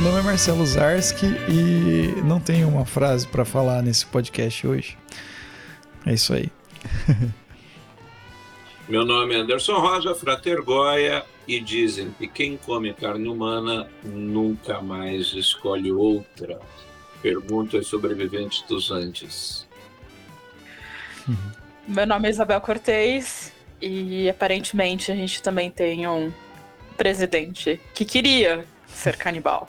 [0.00, 4.96] Meu nome é Marcelo Zarski e não tenho uma frase para falar nesse podcast hoje.
[6.06, 6.48] É isso aí.
[8.88, 14.80] Meu nome é Anderson Rosa, Frater Goya, e dizem que quem come carne humana nunca
[14.80, 16.58] mais escolhe outra.
[17.20, 19.68] Pergunta aos sobreviventes dos Andes.
[21.86, 26.32] Meu nome é Isabel Cortez e aparentemente a gente também tem um
[26.96, 28.64] presidente que queria
[29.00, 29.68] ser canibal.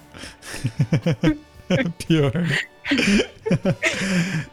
[2.07, 2.33] Pior.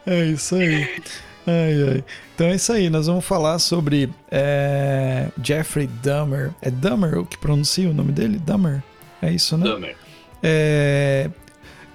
[0.06, 1.02] é isso aí.
[1.46, 2.04] Ai, ai.
[2.34, 6.52] Então é isso aí, nós vamos falar sobre é, Jeffrey Dahmer.
[6.60, 8.38] É Dahmer o que pronuncia o nome dele?
[8.38, 8.82] Dahmer?
[9.20, 9.64] É isso, né?
[9.64, 9.96] Dahmer.
[10.42, 11.30] É,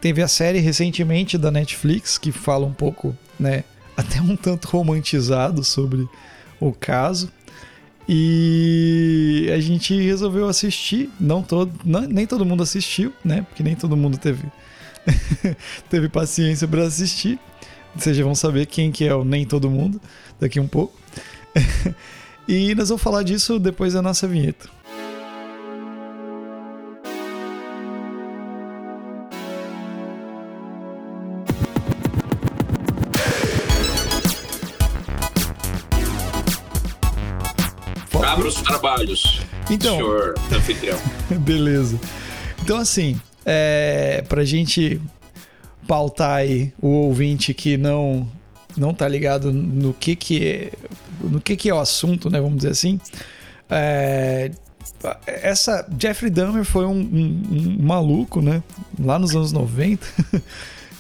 [0.02, 3.64] teve a série recentemente da Netflix que fala um pouco, né?
[3.96, 6.08] Até um tanto romantizado sobre
[6.60, 7.32] o caso.
[8.08, 11.10] E a gente resolveu assistir.
[11.20, 13.44] Não todo, não, nem todo mundo assistiu, né?
[13.44, 14.44] Porque nem todo mundo teve,
[15.90, 17.40] teve paciência para assistir.
[17.96, 20.02] Vocês já vão saber quem que é o Nem Todo Mundo
[20.40, 20.98] daqui um pouco.
[22.48, 24.68] e nós vamos falar disso depois da nossa vinheta.
[38.46, 40.98] Os trabalhos, Então, senhor anfitrião.
[41.40, 42.00] beleza.
[42.62, 45.00] Então, assim, é, pra gente
[45.88, 48.28] pautar aí o ouvinte que não
[48.76, 50.72] não tá ligado no que que é,
[51.22, 53.00] no que que é o assunto, né, vamos dizer assim.
[53.70, 54.52] É,
[55.26, 58.64] essa Jeffrey Dahmer foi um, um- um maluco, né,
[59.00, 60.06] lá nos anos 90,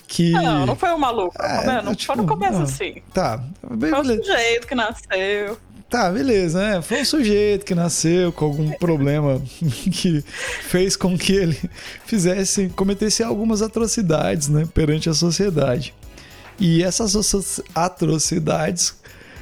[0.07, 1.35] que Não, não foi um maluco.
[1.41, 1.81] É, né?
[1.83, 2.63] não tipo, foi no começo não.
[2.63, 2.95] assim.
[3.13, 4.23] tá, Foi um beleza.
[4.23, 5.57] sujeito que nasceu.
[5.93, 6.81] Tá, beleza, né?
[6.81, 10.23] Foi um sujeito que nasceu com algum problema que
[10.63, 11.69] fez com que ele
[12.07, 15.93] fizesse, cometesse algumas atrocidades, né, perante a sociedade.
[16.59, 18.95] E essas atrocidades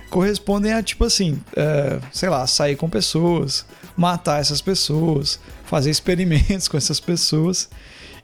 [0.10, 6.68] correspondem a, tipo assim, é, sei lá, sair com pessoas, matar essas pessoas, fazer experimentos
[6.68, 7.70] com essas pessoas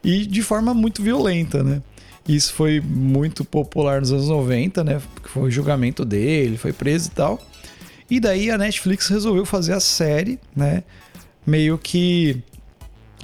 [0.04, 1.82] e de forma muito violenta, né?
[2.28, 5.02] Isso foi muito popular nos anos 90, né?
[5.24, 7.42] Foi o julgamento dele, foi preso e tal.
[8.10, 10.84] E daí a Netflix resolveu fazer a série, né?
[11.46, 12.42] Meio que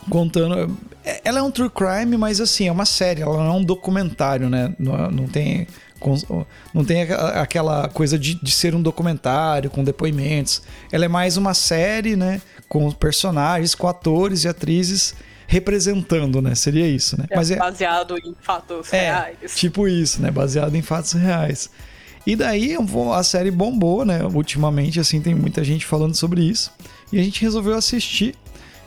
[0.10, 0.78] contando.
[1.06, 3.64] é- Ela é um true crime, mas assim, é uma série, ela não é um
[3.64, 4.74] documentário, né?
[4.80, 5.68] Não, não tem.
[6.74, 10.62] Não tem aquela- aquela coisa de, de ser um documentário com depoimentos.
[10.92, 12.42] Ela é mais uma série, né?
[12.68, 15.16] Com personagens, com atores e atrizes
[15.48, 16.56] representando, né?
[16.56, 17.26] Seria isso, né?
[17.30, 19.38] É Mas é, baseado em fatos é, reais.
[19.56, 20.30] tipo isso, né?
[20.30, 21.70] Baseado em fatos reais.
[22.26, 22.76] E daí
[23.14, 24.24] a série bombou, né?
[24.24, 26.72] Ultimamente, assim, tem muita gente falando sobre isso.
[27.12, 28.36] E a gente resolveu assistir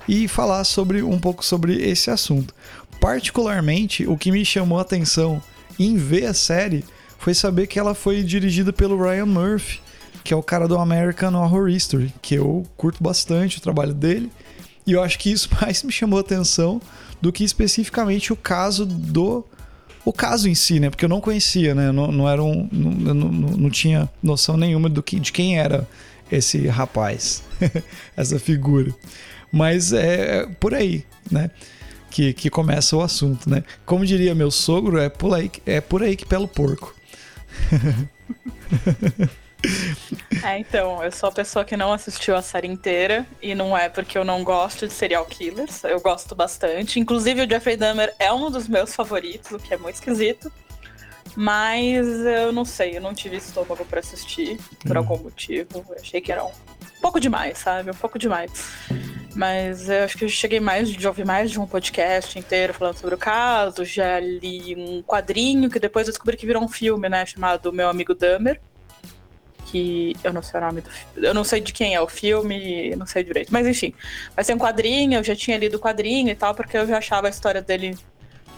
[0.08, 2.54] e falar sobre um pouco sobre esse assunto.
[3.00, 5.42] Particularmente, o que me chamou a atenção
[5.78, 6.84] em ver a série
[7.18, 9.80] foi saber que ela foi dirigida pelo Ryan Murphy,
[10.24, 14.30] que é o cara do American Horror History, que eu curto bastante o trabalho dele.
[14.86, 16.80] E eu acho que isso mais me chamou a atenção
[17.20, 19.44] do que especificamente o caso do
[20.06, 20.88] o caso em si, né?
[20.88, 21.90] Porque eu não conhecia, né?
[21.90, 25.86] Não, não era um, não, não, não tinha noção nenhuma do que, de quem era
[26.30, 27.42] esse rapaz,
[28.16, 28.94] essa figura.
[29.50, 31.50] Mas é por aí, né?
[32.08, 33.64] Que, que começa o assunto, né?
[33.84, 36.94] Como diria meu sogro, é por aí, é por aí que pelo porco.
[40.44, 43.88] É, então, eu sou a pessoa que não assistiu a série inteira e não é
[43.88, 47.00] porque eu não gosto de serial killers, eu gosto bastante.
[47.00, 50.52] Inclusive, o Jeffrey Dahmer é um dos meus favoritos, o que é muito esquisito.
[51.34, 55.00] Mas eu não sei, eu não tive estômago pra assistir por Hum.
[55.00, 55.84] algum motivo.
[55.90, 56.50] Eu achei que era um
[57.02, 57.90] pouco demais, sabe?
[57.90, 58.50] Um pouco demais.
[59.34, 62.96] Mas eu acho que eu cheguei mais de ouvir mais de um podcast inteiro falando
[62.96, 63.84] sobre o caso.
[63.84, 67.26] Já li um quadrinho que depois eu descobri que virou um filme, né?
[67.26, 68.58] Chamado Meu Amigo Dahmer
[69.66, 71.26] que eu não sei o nome do filme.
[71.26, 73.52] Eu não sei de quem é o filme, não sei direito.
[73.52, 73.92] Mas enfim,
[74.34, 76.98] vai ser um quadrinho, eu já tinha lido o quadrinho e tal, porque eu já
[76.98, 77.96] achava a história dele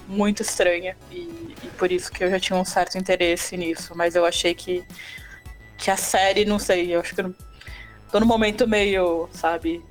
[0.07, 0.97] muito estranha.
[1.11, 3.93] E, e por isso que eu já tinha um certo interesse nisso.
[3.97, 4.85] Mas eu achei que,
[5.77, 7.35] que a série, não sei, eu acho que eu não,
[8.11, 9.83] tô num momento meio, sabe,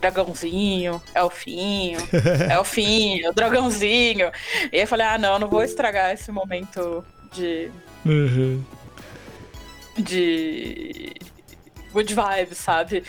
[0.00, 1.98] dragãozinho, elfinho,
[2.50, 4.32] elfinho, dragãozinho.
[4.72, 7.70] E aí eu falei, ah não, não vou estragar esse momento de
[8.04, 8.64] Uhum.
[9.98, 11.12] De
[11.92, 13.04] good vibes, sabe?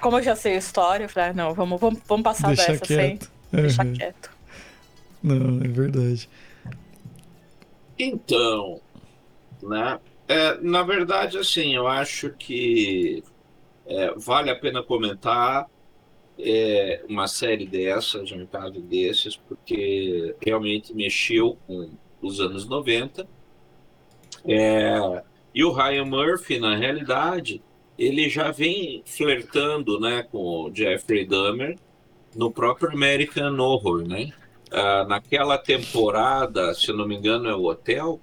[0.00, 2.72] Como eu já sei a história, eu falei, ah, não, vamos, vamos, vamos passar Deixa
[2.72, 3.30] dessa sem quieto.
[3.52, 3.92] deixar Uhum.
[3.94, 4.30] quieto.
[5.22, 6.28] Não, é verdade.
[7.98, 8.80] Então,
[9.62, 9.98] né?
[10.28, 13.22] É, na verdade, assim, eu acho que
[13.86, 15.66] é, vale a pena comentar
[16.38, 21.90] é, uma série dessas, um caso desses, porque realmente mexeu com
[22.20, 23.26] os anos 90.
[24.46, 25.22] É,
[25.54, 27.62] e o Ryan Murphy, na realidade,
[27.98, 31.78] ele já vem flertando né, com o Jeffrey Dahmer
[32.34, 34.32] no próprio American Horror, né?
[34.72, 38.18] Ah, naquela temporada, se não me engano, é o Hotel.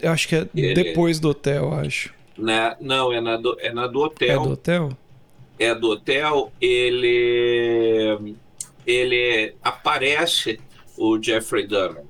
[0.00, 2.14] Eu acho que é ele, depois do Hotel, acho.
[2.38, 2.74] Né?
[2.80, 4.40] Não, é na, do, é na do Hotel.
[4.40, 4.98] É do Hotel?
[5.58, 6.52] É do Hotel.
[6.58, 8.34] Ele,
[8.86, 10.58] ele aparece
[10.96, 12.04] o Jeffrey Dahmer.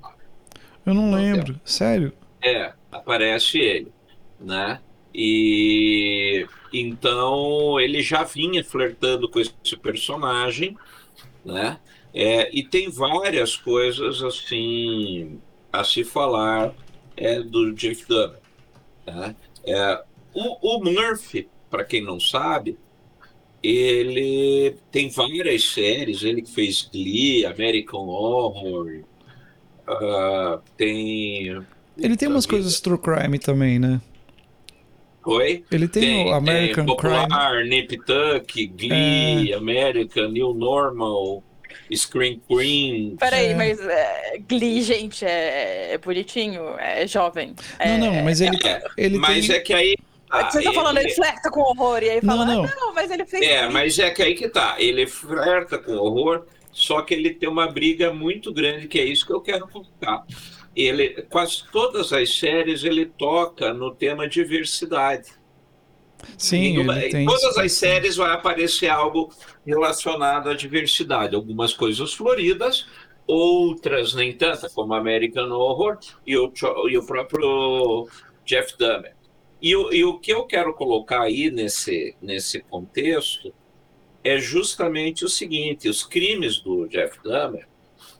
[0.86, 2.12] Eu não lembro, sério?
[2.40, 3.92] É, aparece ele,
[4.42, 4.80] né?
[5.14, 10.76] E então ele já vinha flertando com esse personagem,
[11.44, 11.78] né?
[12.14, 15.40] É, e tem várias coisas assim
[15.72, 16.74] a se falar
[17.16, 18.40] é, do Jeff Dahmer.
[19.04, 19.34] Tá?
[19.64, 20.04] É,
[20.34, 22.78] o, o Murphy, para quem não sabe,
[23.62, 26.22] ele tem várias séries.
[26.22, 29.04] Ele que fez Glee, American Horror,
[29.88, 31.64] uh, tem.
[31.96, 34.00] Ele tem umas coisas true crime também, né?
[35.24, 35.64] Oi?
[35.70, 37.68] Ele tem, tem o American tem Popular, Crime.
[37.68, 39.54] Nip Tuck, Glee, é...
[39.54, 41.42] American, New Normal.
[41.94, 43.16] Screen Queen.
[43.16, 43.54] Peraí, é.
[43.54, 47.54] mas é, Glee, gente, é, é, bonitinho, é jovem.
[47.80, 49.56] não, não, mas ele, é, ele Mas tem...
[49.56, 49.96] é que aí.
[50.30, 50.74] Ah, você tá ele...
[50.74, 52.64] falando, ele flerta com horror, e aí fala, não, não.
[52.64, 53.46] Ah, não mas ele fez.
[53.46, 54.76] É, mas é que aí que tá.
[54.78, 59.26] Ele flerta com horror, só que ele tem uma briga muito grande, que é isso
[59.26, 60.24] que eu quero colocar.
[60.74, 65.30] Ele, quase todas as séries ele toca no tema diversidade.
[66.38, 69.30] Sim, em, tem todas as séries vai aparecer algo
[69.66, 71.34] relacionado à diversidade.
[71.34, 72.86] Algumas coisas floridas,
[73.26, 76.52] outras nem tanto, como American Horror e o,
[76.88, 78.08] e o próprio
[78.44, 79.14] Jeff Dahmer.
[79.60, 83.54] E, o, e o que eu quero colocar aí nesse, nesse contexto
[84.24, 87.68] é justamente o seguinte: os crimes do Jeff Dahmer,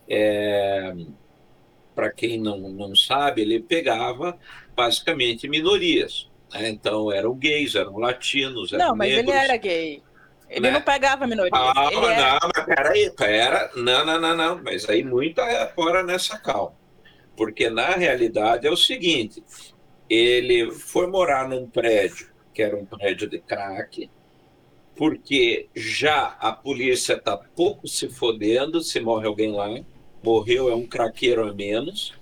[0.09, 0.95] é,
[1.95, 4.39] para quem não, não sabe, ele pegava
[4.75, 6.31] basicamente minorias.
[6.53, 6.69] Né?
[6.69, 10.03] Então eram gays, eram latinos, eram Não, mas negros, ele era gay.
[10.49, 10.71] Ele né?
[10.71, 11.53] não pegava minorias.
[11.55, 12.33] Ah, ele era...
[12.33, 13.71] não, mas peraí, pera.
[13.75, 14.63] Não, não, não, não.
[14.63, 16.75] Mas aí muita fora nessa calma.
[17.35, 19.43] Porque na realidade é o seguinte:
[20.11, 24.11] ele foi morar num prédio, que era um prédio de crack,
[24.95, 29.69] porque já a polícia está pouco se fodendo se morre alguém lá.
[30.23, 32.15] Morreu é um craqueiro a menos.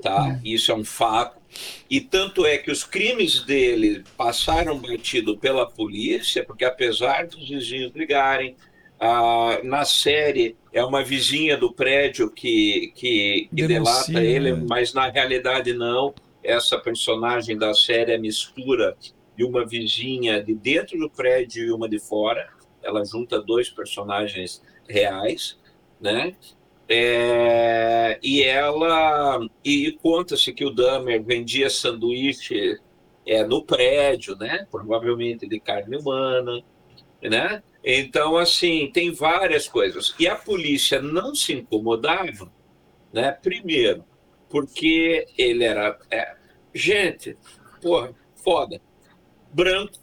[0.00, 0.24] Tá?
[0.24, 0.40] Hum.
[0.44, 1.40] Isso é um fato.
[1.88, 7.92] E tanto é que os crimes dele passaram batido pela polícia, porque apesar dos vizinhos
[7.94, 8.56] ligarem,
[8.98, 14.64] ah, na série é uma vizinha do prédio que, que, que delata ele, né?
[14.68, 16.14] mas na realidade não.
[16.42, 18.96] Essa personagem da série é mistura
[19.36, 22.48] de uma vizinha de dentro do prédio e uma de fora.
[22.82, 25.58] Ela junta dois personagens reais,
[26.00, 26.34] né?
[26.94, 32.78] É, e ela e conta-se que o Dahmer vendia sanduíche
[33.26, 34.66] é, no prédio, né?
[34.70, 36.62] Provavelmente de carne humana,
[37.22, 37.62] né?
[37.82, 42.52] Então assim tem várias coisas e a polícia não se incomodava,
[43.10, 43.32] né?
[43.32, 44.04] Primeiro
[44.50, 46.36] porque ele era é,
[46.74, 47.38] gente,
[47.80, 48.78] porra, foda,
[49.50, 49.98] branco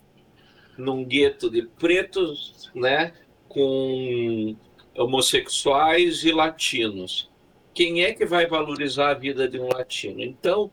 [0.75, 3.13] num gueto de pretos, né?
[3.47, 4.55] Com
[4.99, 7.29] homossexuais e latinos.
[7.73, 10.21] Quem é que vai valorizar a vida de um latino?
[10.21, 10.69] Então,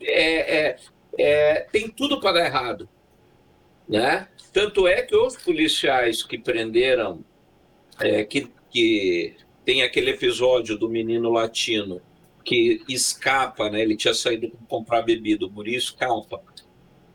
[0.00, 0.78] é, é,
[1.18, 2.88] é, tem tudo para dar errado.
[3.88, 4.28] Né?
[4.52, 7.24] Tanto é que os policiais que prenderam,
[8.00, 12.02] é, que, que tem aquele episódio do menino latino
[12.44, 13.80] que escapa, né?
[13.80, 16.42] ele tinha saído comprar bebida, o guri escapa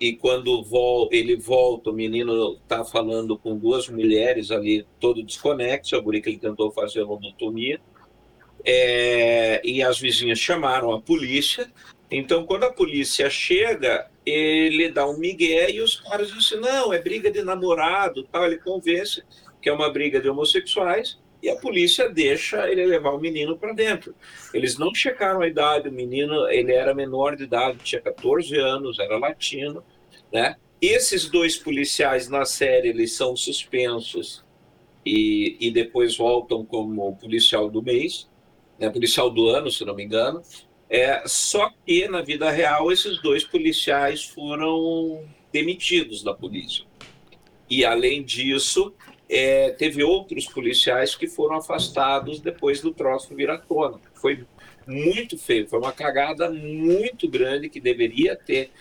[0.01, 0.67] e quando
[1.12, 6.20] ele volta, o menino está falando com duas mulheres ali, todo desconexo, é o guri
[6.20, 7.79] que ele tentou fazer lobotomia,
[8.65, 11.72] é, e as vizinhas chamaram a polícia.
[12.10, 17.00] Então, quando a polícia chega, ele dá um migué e os caras dizem não, é
[17.00, 18.46] briga de namorado, tal.
[18.46, 19.24] Ele convence
[19.62, 23.74] que é uma briga de homossexuais e a polícia deixa ele levar o menino para
[23.74, 24.14] dentro.
[24.54, 29.00] Eles não checaram a idade, o menino ele era menor de idade, tinha 14 anos,
[29.00, 29.84] era latino,
[30.32, 30.56] né?
[30.82, 34.44] Esses dois policiais na série eles são suspensos
[35.06, 38.30] e, e depois voltam como policial do mês,
[38.80, 38.90] né?
[38.90, 40.42] policial do ano, se não me engano.
[40.90, 46.86] É, só que na vida real esses dois policiais foram demitidos da polícia.
[47.70, 48.94] E além disso,
[49.32, 53.98] é, teve outros policiais que foram afastados depois do troço vir à tona.
[54.14, 54.46] Foi
[54.86, 58.72] muito feio, foi uma cagada muito grande que deveria ter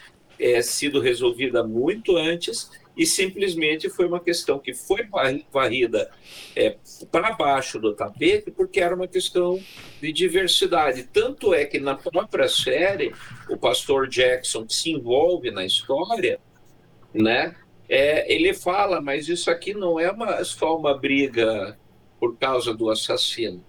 [0.41, 5.07] é, sido resolvida muito antes e simplesmente foi uma questão que foi
[5.53, 6.11] varrida
[6.57, 6.77] é,
[7.13, 9.63] para baixo do tapete porque era uma questão
[10.01, 11.05] de diversidade.
[11.13, 13.15] Tanto é que na própria série,
[13.49, 16.41] o pastor Jackson se envolve na história,
[17.15, 17.55] né?
[17.93, 21.77] É, ele fala, mas isso aqui não é uma, só uma briga
[22.21, 23.65] por causa do assassino.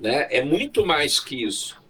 [0.00, 0.26] Né?
[0.28, 1.80] É muito mais que isso.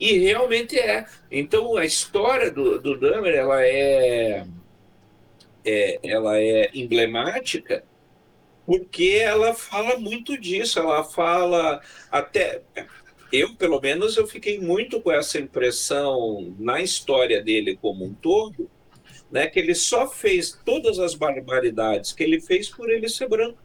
[0.00, 1.06] E realmente é.
[1.30, 4.46] Então a história do, do Dahmer ela é,
[5.62, 7.84] é, ela é emblemática
[8.64, 10.78] porque ela fala muito disso.
[10.78, 12.62] Ela fala até
[13.30, 18.70] eu pelo menos eu fiquei muito com essa impressão na história dele como um todo,
[19.30, 19.46] né?
[19.46, 23.58] Que ele só fez todas as barbaridades que ele fez por ele ser branco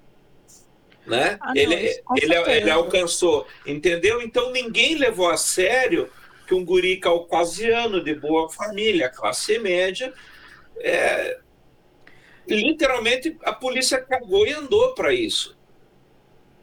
[1.06, 1.38] né?
[1.42, 4.22] Ah, não, ele, ele, ele alcançou, entendeu?
[4.22, 6.10] Então ninguém levou a sério
[6.48, 10.14] que um guri caucasiano de boa família, classe média,
[10.80, 11.40] é,
[12.48, 15.58] literalmente a polícia cagou e andou para isso.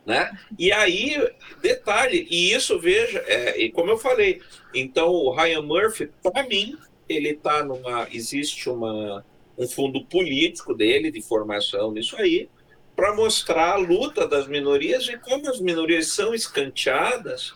[0.05, 0.31] Né?
[0.59, 1.17] E aí,
[1.61, 4.41] detalhe, e isso veja, é, e como eu falei,
[4.75, 6.77] então o Ryan Murphy, para mim,
[7.13, 8.09] ele está numa.
[8.11, 9.25] Existe uma,
[9.59, 12.49] um fundo político dele, de formação nisso aí,
[12.95, 17.55] para mostrar a luta das minorias e como as minorias são escanteadas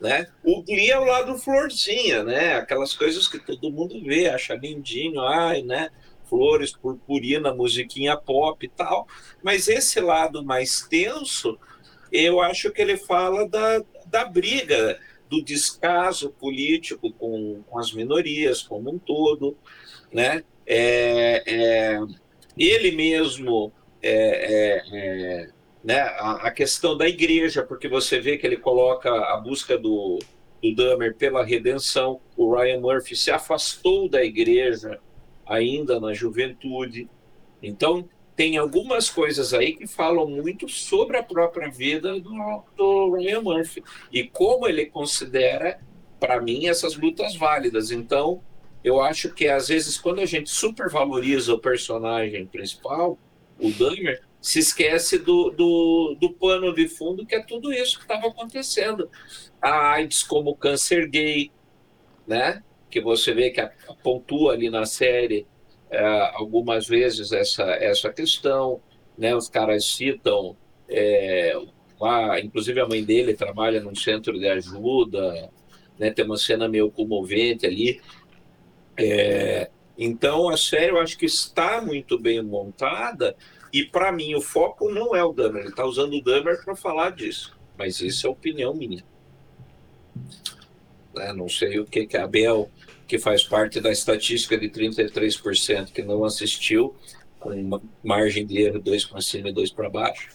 [0.00, 0.26] né?
[0.42, 2.54] O Glee é o lado florzinha, né?
[2.54, 5.90] Aquelas coisas que todo mundo vê, acha lindinho, ai, né?
[6.28, 9.06] Flores, purpurina, musiquinha pop e tal.
[9.42, 11.58] Mas esse lado mais tenso,
[12.12, 14.98] eu acho que ele fala da, da briga,
[15.28, 19.56] do descaso político com, com as minorias como um todo,
[20.12, 20.44] né?
[20.66, 22.00] É, é,
[22.56, 25.48] ele mesmo é, é, é
[25.84, 30.18] né, a, a, questão da igreja, porque você vê que ele coloca a busca do,
[30.60, 32.20] do Dahmer pela redenção.
[32.36, 34.98] O Ryan Murphy se afastou da igreja
[35.46, 37.08] ainda na juventude.
[37.62, 43.40] Então, tem algumas coisas aí que falam muito sobre a própria vida do, do Ryan
[43.40, 45.80] Murphy e como ele considera,
[46.20, 47.90] para mim, essas lutas válidas.
[47.90, 48.42] Então,
[48.84, 53.18] eu acho que às vezes, quando a gente supervaloriza o personagem principal,
[53.58, 58.04] o Dahmer, se esquece do, do, do pano de fundo, que é tudo isso que
[58.04, 59.10] estava acontecendo.
[59.60, 61.50] A AIDS como câncer gay,
[62.26, 62.62] né?
[62.90, 63.60] que você vê que
[64.02, 65.46] pontua ali na série
[66.34, 68.80] algumas vezes essa, essa questão.
[69.16, 69.34] Né?
[69.34, 70.56] Os caras citam,
[70.88, 71.54] é,
[72.00, 75.50] lá, inclusive a mãe dele trabalha num centro de ajuda,
[75.98, 76.10] né?
[76.10, 78.00] tem uma cena meio comovente ali.
[78.96, 83.36] É, então a série eu acho que está muito bem montada
[83.72, 86.76] e para mim o foco não é o Dahmer, ele está usando o Dahmer para
[86.76, 87.56] falar disso.
[87.78, 89.04] Mas isso é opinião minha.
[91.14, 91.32] Né?
[91.32, 92.70] Não sei o que, que a Bel,
[93.06, 96.96] que faz parte da estatística de 33% que não assistiu,
[97.38, 100.30] com uma margem de erro 2 para cima e 2 para baixo.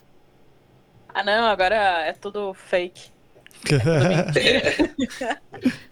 [1.14, 3.12] Ah, não, agora é tudo fake.
[3.70, 5.38] É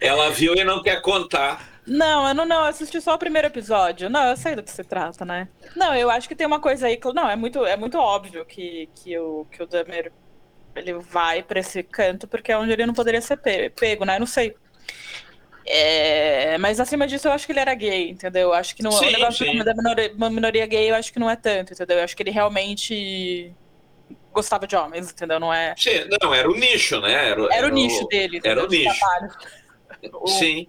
[0.00, 1.68] Ela viu e não quer contar.
[1.86, 4.08] Não, eu não, não, eu assisti só o primeiro episódio.
[4.08, 5.48] Não, eu sei do que se trata, né?
[5.76, 7.12] Não, eu acho que tem uma coisa aí que.
[7.12, 10.12] Não, é muito, é muito óbvio que, que, o, que o Dahmer
[10.74, 13.38] ele vai pra esse canto porque é onde ele não poderia ser
[13.74, 14.16] pego, né?
[14.16, 14.54] Eu não sei.
[15.72, 18.48] É, mas acima disso, eu acho que ele era gay, entendeu?
[18.48, 19.58] Eu acho que não, sim, o negócio sim.
[19.58, 21.98] da minoria, uma minoria gay, eu acho que não é tanto, entendeu?
[21.98, 23.54] Eu acho que ele realmente
[24.32, 25.38] gostava de homens, entendeu?
[25.38, 25.72] Não é.
[25.76, 27.12] Sim, não, era o nicho, né?
[27.12, 28.38] Era, era, era o nicho dele.
[28.38, 28.64] Entendeu?
[28.64, 29.00] Era o nicho.
[30.38, 30.66] Sim.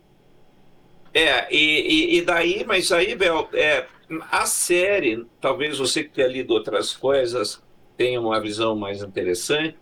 [1.14, 3.88] É, e, e, daí, mas aí, Bel, é,
[4.32, 7.62] a série, talvez você que tenha lido outras coisas
[7.98, 9.78] tenha uma visão mais interessante,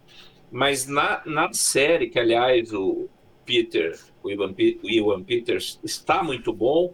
[0.49, 3.09] mas na, na série, que aliás o
[3.45, 6.93] Peter, o Ivan, o Ivan Peters está muito bom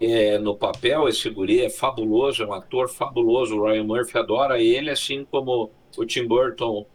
[0.00, 4.60] é, no papel, esse guri é fabuloso, é um ator fabuloso, o Ryan Murphy adora
[4.60, 6.86] ele, assim como o Tim Burton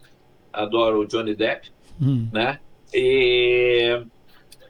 [0.52, 1.70] adora o Johnny Depp,
[2.00, 2.28] hum.
[2.32, 2.58] né?
[2.92, 4.02] E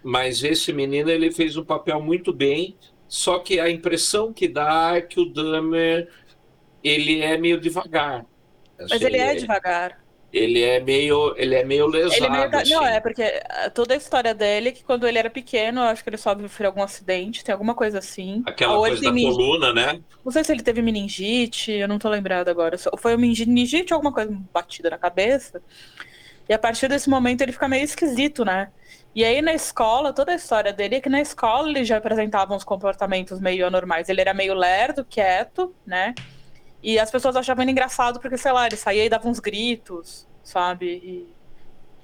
[0.03, 2.77] mas esse menino ele fez um papel muito bem,
[3.09, 6.09] só que a impressão que dá é que o Dahmer
[6.83, 8.25] ele é meio devagar.
[8.79, 10.06] Assim, Mas ele é devagar.
[10.33, 12.25] Ele é meio, ele é meio lesado.
[12.25, 12.75] É meio, assim.
[12.75, 13.43] Não, é porque
[13.73, 16.83] toda a história dele, que quando ele era pequeno, eu acho que ele sofreu algum
[16.83, 18.43] acidente, tem alguma coisa assim.
[18.45, 20.01] Aquela coisa da coluna, né?
[20.25, 22.77] Não sei se ele teve meningite, eu não tô lembrado agora.
[22.99, 25.63] Foi meningite ou alguma coisa batida na cabeça.
[26.49, 28.69] E a partir desse momento ele fica meio esquisito, né?
[29.15, 32.55] E aí na escola, toda a história dele é que na escola ele já apresentava
[32.55, 34.09] uns comportamentos meio anormais.
[34.09, 36.15] Ele era meio lerdo, quieto, né?
[36.83, 40.27] E as pessoas achavam ele engraçado porque, sei lá, ele saía e dava uns gritos,
[40.43, 40.87] sabe?
[40.87, 41.37] E,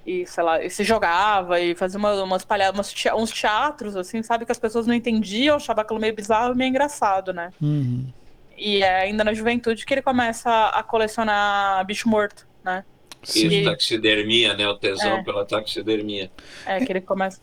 [0.05, 4.45] e sei lá, e se jogava e fazia uma, umas palhadas, uns teatros, assim, sabe,
[4.45, 7.51] que as pessoas não entendiam, achavam aquilo meio bizarro e meio engraçado, né?
[7.61, 8.11] Uhum.
[8.57, 12.83] E é ainda na juventude que ele começa a colecionar bicho morto, né?
[13.23, 13.63] Isso, e...
[13.63, 14.67] taxidermia, né?
[14.67, 15.23] O tesão é.
[15.23, 16.29] pela taxidermia.
[16.65, 17.39] É, que ele começa.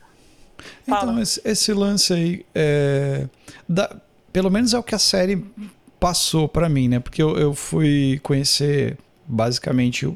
[0.86, 1.12] Fala.
[1.12, 3.26] Então, esse, esse, lance aí, é,
[3.66, 3.96] da,
[4.32, 5.42] pelo menos é o que a série
[6.00, 6.98] passou para mim, né?
[6.98, 10.10] Porque eu, eu fui conhecer basicamente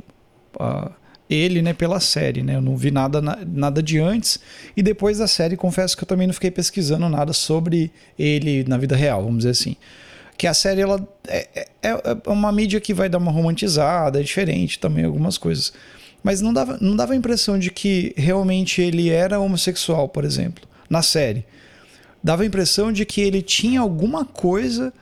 [1.28, 2.56] ele, né, pela série, né?
[2.56, 4.40] Eu não vi nada, nada de antes.
[4.76, 8.78] E depois da série, confesso que eu também não fiquei pesquisando nada sobre ele na
[8.78, 9.76] vida real, vamos dizer assim.
[10.36, 14.22] Que a série, ela é, é, é uma mídia que vai dar uma romantizada, é
[14.22, 15.72] diferente também algumas coisas.
[16.22, 20.66] Mas não dava, não dava a impressão de que realmente ele era homossexual, por exemplo,
[20.88, 21.44] na série.
[22.22, 24.92] Dava a impressão de que ele tinha alguma coisa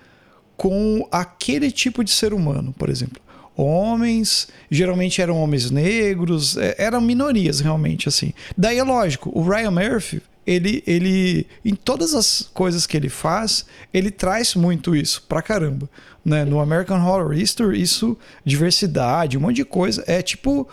[0.56, 3.20] com aquele tipo de ser humano, por exemplo
[3.56, 8.32] homens, geralmente eram homens negros, é, eram minorias realmente assim.
[8.56, 13.64] Daí é lógico, o Ryan Murphy, ele, ele em todas as coisas que ele faz,
[13.92, 15.88] ele traz muito isso pra caramba,
[16.24, 16.44] né?
[16.44, 20.68] No American Horror Story, isso diversidade, um monte de coisa, é tipo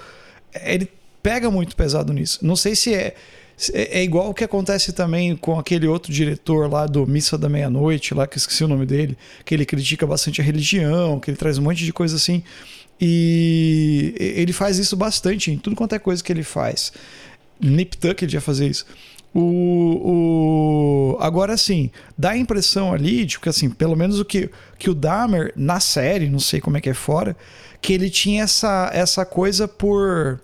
[0.66, 0.90] ele
[1.22, 2.40] pega muito pesado nisso.
[2.42, 3.14] Não sei se é
[3.74, 7.50] é, é igual o que acontece também com aquele outro diretor lá do Missa da
[7.50, 11.30] Meia-Noite, lá que eu esqueci o nome dele, que ele critica bastante a religião, que
[11.30, 12.44] ele traz um monte de coisa assim.
[13.02, 16.92] E ele faz isso bastante em tudo quanto é coisa que ele faz.
[17.60, 18.86] Nip Tuck ele já fazia isso.
[19.34, 24.50] O, o, agora sim, dá a impressão ali de que assim, pelo menos o que,
[24.78, 27.38] que o Dahmer na série, não sei como é que é fora,
[27.82, 30.42] que ele tinha essa, essa coisa por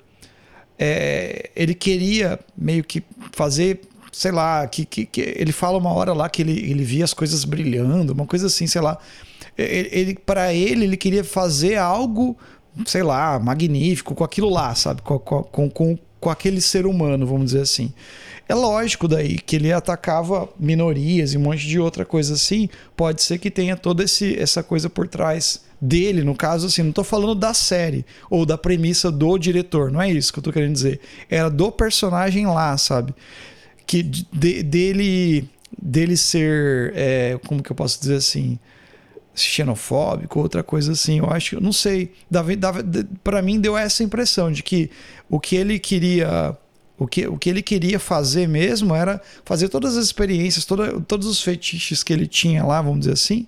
[0.77, 6.13] é, ele queria meio que fazer, sei lá, que, que, que, ele fala uma hora
[6.13, 8.97] lá que ele, ele via as coisas brilhando, uma coisa assim, sei lá.
[9.57, 12.37] Ele, ele para ele, ele queria fazer algo,
[12.85, 15.01] sei lá, magnífico com aquilo lá, sabe?
[15.01, 17.93] Com, com, com, com aquele ser humano, vamos dizer assim.
[18.49, 22.67] É lógico daí que ele atacava minorias e um monte de outra coisa assim.
[22.97, 26.89] Pode ser que tenha toda esse, essa coisa por trás dele, no caso, assim, não
[26.89, 30.51] estou falando da série ou da premissa do diretor, não é isso que eu estou
[30.51, 30.99] querendo dizer.
[31.29, 33.13] Era do personagem lá, sabe?
[33.85, 35.47] Que de, dele,
[35.79, 38.57] dele ser, é, como que eu posso dizer assim,
[39.35, 41.19] xenofóbico, outra coisa assim.
[41.19, 42.13] Eu acho, não sei,
[43.23, 44.89] para mim deu essa impressão de que
[45.29, 46.57] o que ele queria
[46.97, 51.27] o que, o que ele queria fazer mesmo era fazer todas as experiências, toda, todos
[51.27, 53.45] os fetiches que ele tinha lá, vamos dizer assim,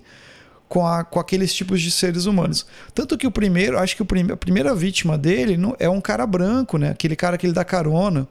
[0.68, 2.66] com, a, com aqueles tipos de seres humanos.
[2.94, 6.00] Tanto que o primeiro, acho que o prim, a primeira vítima dele não, é um
[6.00, 6.90] cara branco, né?
[6.90, 8.28] Aquele cara que ele dá carona.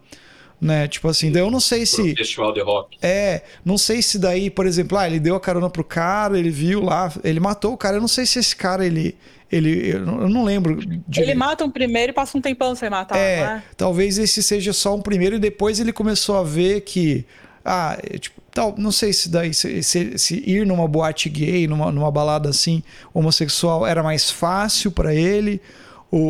[0.59, 0.87] Né?
[0.87, 2.15] Tipo assim, daí eu não sei se.
[2.15, 2.97] Festival de rock.
[3.01, 6.49] É, não sei se daí, por exemplo, ah, ele deu a carona pro cara, ele
[6.49, 7.97] viu lá, ele matou o cara.
[7.97, 9.15] Eu não sei se esse cara ele.
[9.49, 10.75] Ele, eu não lembro.
[11.07, 11.21] De...
[11.21, 13.17] Ele mata um primeiro e passa um tempão sem matar.
[13.17, 13.63] É, né?
[13.77, 17.23] talvez esse seja só um primeiro e depois ele começou a ver que.
[17.63, 21.67] Ah, é, tipo, tal, não sei se daí se, se, se, ir numa boate gay,
[21.67, 22.81] numa, numa balada assim
[23.13, 25.61] homossexual era mais fácil para ele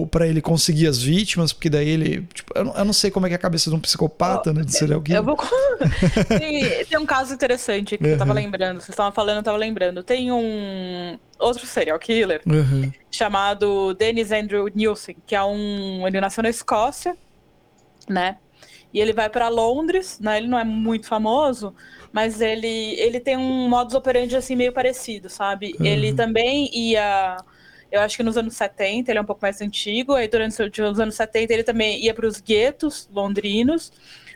[0.10, 3.26] para ele conseguir as vítimas, porque daí ele, tipo, eu, não, eu, não, sei como
[3.26, 5.20] é que é a cabeça de um psicopata, né, de serial killer.
[5.20, 5.38] Eu vou
[6.40, 8.10] tem, tem um caso interessante que uhum.
[8.12, 10.02] eu tava lembrando, vocês estavam falando, eu tava lembrando.
[10.02, 12.92] Tem um outro serial killer uhum.
[13.12, 17.16] chamado Dennis Andrew Nielsen, que é um, ele nasceu na Escócia,
[18.10, 18.38] né?
[18.92, 20.38] E ele vai para Londres, né?
[20.38, 21.76] Ele não é muito famoso,
[22.12, 25.76] mas ele, ele tem um modus operandi assim meio parecido, sabe?
[25.80, 25.86] Uhum.
[25.86, 27.38] Ele também ia,
[27.92, 31.00] eu acho que nos anos 70, ele é um pouco mais antigo, aí durante os
[31.00, 33.92] anos 70 ele também ia para os guetos londrinos,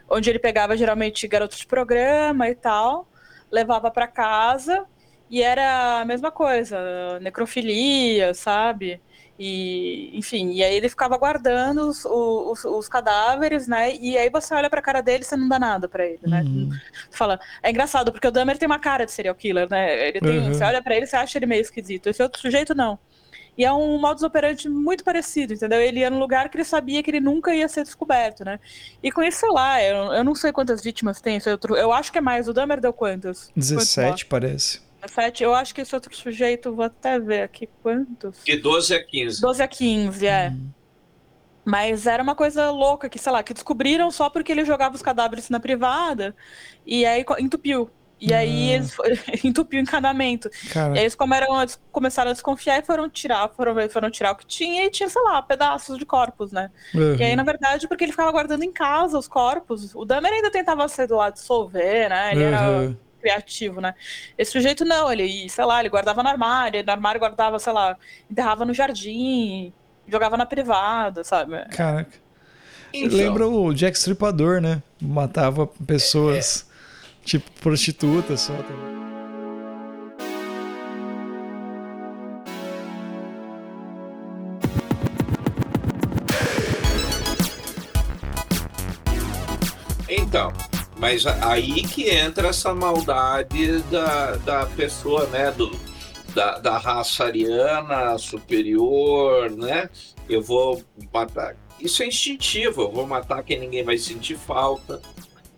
[0.10, 3.08] onde ele pegava geralmente garotos de programa e tal,
[3.52, 4.86] levava para casa
[5.30, 9.02] e era a mesma coisa, necrofilia, sabe?
[9.44, 13.96] E, enfim, e aí ele ficava guardando os, os, os, cadáveres, né?
[13.96, 16.44] E aí você olha pra cara dele e você não dá nada pra ele, né?
[16.44, 16.70] Uhum.
[17.10, 20.10] fala, é engraçado, porque o Dahmer tem uma cara de serial killer, né?
[20.10, 20.54] Ele tem, uhum.
[20.54, 22.08] Você olha pra ele você acha ele meio esquisito.
[22.08, 23.00] Esse outro sujeito não.
[23.62, 25.80] E é um modus operandi muito parecido, entendeu?
[25.80, 28.60] Ele ia num lugar que ele sabia que ele nunca ia ser descoberto, né?
[29.04, 31.40] E com isso, sei lá, eu, eu não sei quantas vítimas tem.
[31.46, 32.48] Eu, eu acho que é mais.
[32.48, 33.52] O Dahmer deu quantas?
[33.56, 34.82] 17, parece.
[35.04, 35.44] 17.
[35.44, 38.44] Eu acho que esse outro sujeito, vou até ver aqui quantos.
[38.44, 39.40] De 12 a 15.
[39.40, 40.50] 12 a 15, é.
[40.50, 40.70] Hum.
[41.64, 45.04] Mas era uma coisa louca que, sei lá, que descobriram só porque ele jogava os
[45.04, 46.36] cadáveres na privada
[46.84, 47.92] e aí entupiu.
[48.22, 48.96] E aí eles
[49.44, 50.48] entupiu o encanamento.
[50.72, 50.94] Cara.
[50.94, 54.36] E aí eles começaram a, começaram a desconfiar e foram tirar, foram, foram tirar o
[54.36, 56.70] que tinha e tinha, sei lá, pedaços de corpos, né?
[56.94, 57.16] Uhum.
[57.16, 60.52] E aí, na verdade, porque ele ficava guardando em casa os corpos, o Dahmer ainda
[60.52, 62.32] tentava ser do lado dissolver, né?
[62.32, 62.48] Ele uhum.
[62.48, 63.96] era criativo, né?
[64.38, 67.98] Esse sujeito não, ele, sei lá, ele guardava no armário, no armário guardava, sei lá,
[68.30, 69.74] enterrava no jardim,
[70.08, 71.64] jogava na privada, sabe?
[71.70, 72.20] Caraca.
[72.94, 73.18] Então.
[73.18, 74.84] Lembra o Jack Stripador, né?
[75.02, 76.71] Matava pessoas, é.
[77.32, 78.92] Tipo prostitutas só também.
[90.10, 90.52] Então,
[90.98, 95.52] mas aí que entra essa maldade da, da pessoa, né?
[95.52, 95.72] Do,
[96.36, 99.90] da, da raça ariana superior, né?
[100.28, 101.56] Eu vou matar.
[101.80, 105.02] Isso é instintivo, eu vou matar quem ninguém vai sentir falta,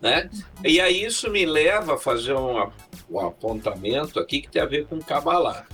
[0.03, 0.29] né?
[0.65, 2.69] E aí isso me leva a fazer um,
[3.09, 5.65] um apontamento aqui que tem a ver com Kabbalah.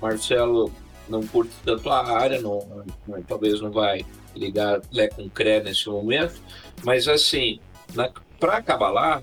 [0.00, 0.70] Marcelo
[1.08, 4.04] não curte tanto a área, não, não talvez não vai
[4.36, 6.34] ligar Lé com Cré nesse momento,
[6.84, 7.60] mas assim,
[8.38, 9.22] para Kabbalah,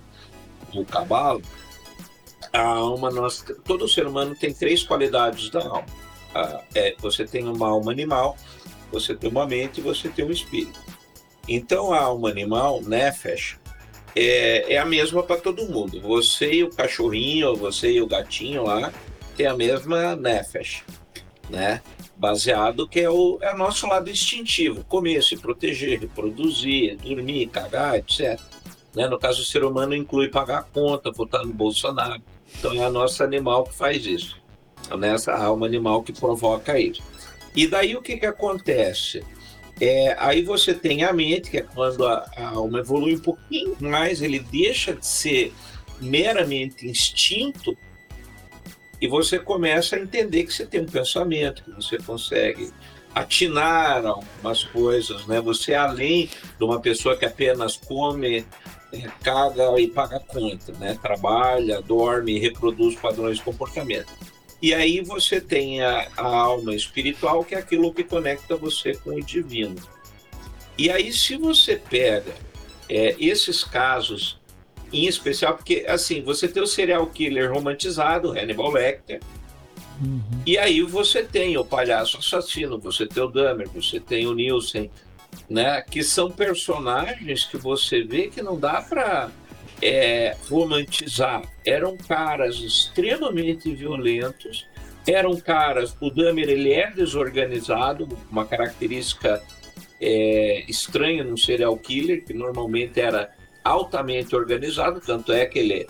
[0.73, 1.43] o Cabalo,
[2.51, 5.85] a alma, nós, todo ser humano tem três qualidades da alma.
[6.33, 8.35] Ah, é, você tem uma alma animal,
[8.91, 10.79] você tem uma mente e você tem um espírito.
[11.47, 13.59] Então a alma animal, Nefesh,
[14.15, 15.99] é, é a mesma para todo mundo.
[16.01, 18.91] Você e o cachorrinho, você e o gatinho lá,
[19.35, 20.83] tem a mesma Nefesh,
[21.49, 21.81] né?
[22.15, 27.95] Baseado que é o, é o nosso lado instintivo, comer, se proteger, reproduzir, dormir, cagar,
[27.95, 28.39] etc.
[28.95, 29.07] Né?
[29.07, 32.21] No caso, o ser humano inclui pagar a conta, votar no Bolsonaro.
[32.57, 34.41] Então é a nossa animal que faz isso.
[34.89, 37.03] É nessa alma animal que provoca isso.
[37.53, 39.23] E daí o que, que acontece?
[39.79, 43.75] É, aí você tem a mente, que é quando a, a alma evolui um pouquinho
[43.79, 45.53] mais, ele deixa de ser
[45.99, 47.77] meramente instinto
[49.01, 52.71] e você começa a entender que você tem um pensamento, que você consegue
[53.13, 55.39] atinar algumas coisas, né?
[55.41, 58.45] Você é além de uma pessoa que apenas come
[59.21, 60.97] caga e paga conta, né?
[61.01, 64.11] Trabalha, dorme, reproduz padrões de comportamento.
[64.61, 69.11] E aí você tem a, a alma espiritual, que é aquilo que conecta você com
[69.11, 69.75] o divino.
[70.77, 72.33] E aí, se você pega
[72.89, 74.39] é, esses casos,
[74.91, 79.19] em especial, porque assim, você tem o serial killer romantizado, Hannibal Lecter,
[80.01, 80.21] uhum.
[80.45, 84.89] e aí você tem o palhaço assassino, você tem o Dahmer, você tem o Nielsen,
[85.49, 85.81] né?
[85.81, 89.29] Que são personagens que você vê que não dá para
[89.85, 91.43] é, romantizar.
[91.63, 94.67] Eram caras extremamente violentos,
[95.07, 95.95] eram caras.
[96.01, 99.43] O Dahmer ele é desorganizado, uma característica
[100.01, 103.29] é, estranha no serial killer, que normalmente era
[103.63, 105.87] altamente organizado, tanto é que ele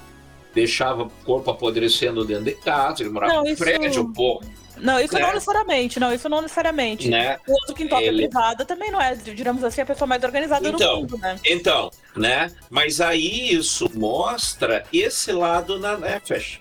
[0.56, 4.42] deixava o corpo apodrecendo dentro de casa, ele morava no prédio, pô
[4.78, 5.22] não, isso né?
[5.22, 7.10] não necessariamente, não, isso não necessariamente.
[7.10, 7.38] Né?
[7.48, 8.28] O outro que toca Ele...
[8.28, 11.40] privada também não é, digamos assim, a pessoa mais organizada então, do mundo, né?
[11.46, 12.52] Então, né?
[12.70, 16.60] Mas aí isso mostra esse lado na Nefesh,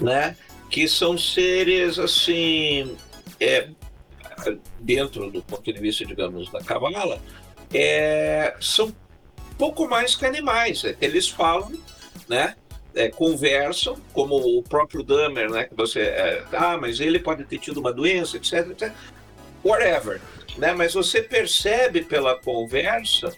[0.00, 0.36] né?
[0.70, 2.96] Que são seres, assim,
[3.40, 3.68] é,
[4.78, 7.18] dentro do ponto de vista, digamos, da Kabbalah,
[7.72, 8.94] é, são
[9.56, 10.84] pouco mais que animais.
[10.84, 11.72] É eles falam,
[12.28, 12.54] né?
[12.98, 15.64] É, conversam, como o próprio Dahmer, né?
[15.64, 18.92] Que você, é, ah, mas ele pode ter tido uma doença, etc, etc.
[19.64, 20.20] Whatever,
[20.56, 20.74] né?
[20.74, 23.32] Mas você percebe pela conversa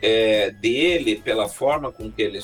[0.00, 2.38] é, dele, pela forma com que ele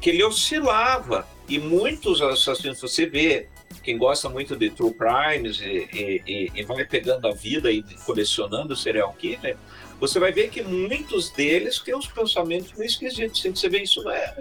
[0.00, 3.48] que ele oscilava e muitos assassinos você vê
[3.82, 8.76] quem gosta muito de true crimes e, e, e vai pegando a vida e colecionando
[8.76, 9.56] serial killer,
[9.98, 13.42] você vai ver que muitos deles têm uns pensamentos meio esquisitos.
[13.42, 14.36] Você vê isso é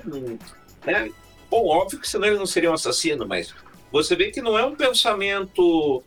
[0.86, 1.12] né?
[1.50, 3.54] Bom, óbvio que senão ele não seria um assassino, mas
[3.91, 6.04] você vê que não é um pensamento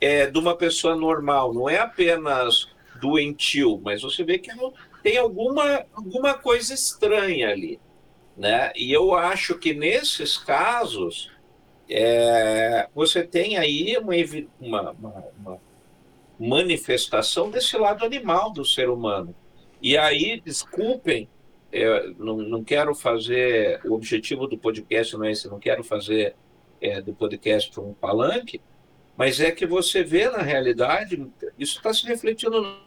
[0.00, 2.68] é, de uma pessoa normal, não é apenas
[3.00, 4.50] doentio, mas você vê que
[5.02, 7.80] tem alguma, alguma coisa estranha ali.
[8.36, 8.72] Né?
[8.74, 11.30] E eu acho que nesses casos
[11.88, 14.14] é, você tem aí uma,
[14.60, 15.60] uma, uma,
[16.38, 19.34] manifestação desse lado animal do ser humano.
[19.80, 21.28] E aí, desculpem
[22.18, 26.34] não, não quero fazer, o objetivo do podcast não é esse, não quero fazer
[26.80, 28.60] é, do podcast um palanque,
[29.16, 31.26] mas é que você vê na realidade,
[31.58, 32.78] isso está se refletindo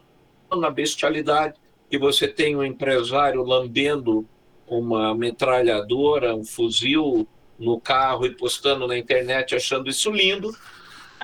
[0.56, 1.56] na bestialidade,
[1.90, 4.28] que você tem um empresário lambendo
[4.68, 10.56] uma metralhadora, um fuzil no carro e postando na internet achando isso lindo,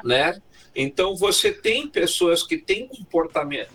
[0.04, 0.42] né?
[0.76, 3.72] Então você tem pessoas que têm comportamento,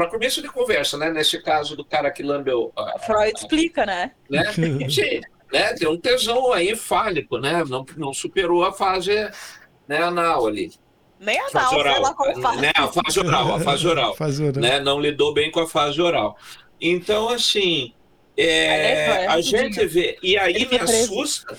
[0.00, 1.10] para começo de conversa, né?
[1.10, 2.72] Nesse caso do cara que lambeu.
[2.74, 4.12] A, Freud a, explica, né?
[4.30, 4.44] né?
[4.88, 5.20] Sim,
[5.52, 5.74] né?
[5.74, 7.62] Tem um tesão aí fálico, né?
[7.68, 9.12] Não, não superou a fase
[9.86, 10.72] né, anal ali.
[11.18, 12.60] Nem a fase oral, lá qual fase.
[12.62, 12.72] Né?
[12.74, 14.16] A fase oral, a fase oral.
[14.16, 14.62] fase oral.
[14.62, 14.80] Né?
[14.80, 16.38] Não lidou bem com a fase oral.
[16.80, 17.92] Então, assim,
[18.38, 20.16] é, a gente vê.
[20.22, 21.58] E aí me assusta.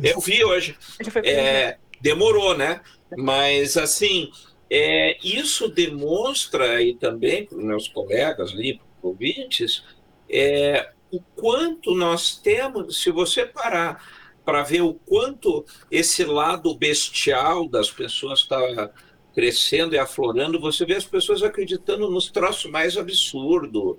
[0.00, 0.76] Eu vi hoje.
[1.24, 2.80] É, demorou, né?
[3.16, 4.30] Mas, assim,
[4.70, 9.82] é, isso demonstra, e também para os meus colegas ali, ouvintes,
[10.28, 14.04] é o quanto nós temos, se você parar
[14.44, 18.90] para ver o quanto esse lado bestial das pessoas está
[19.34, 23.96] crescendo e aflorando, você vê as pessoas acreditando nos troços mais absurdos,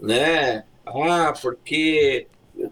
[0.00, 0.64] né?
[0.84, 2.26] Ah, porque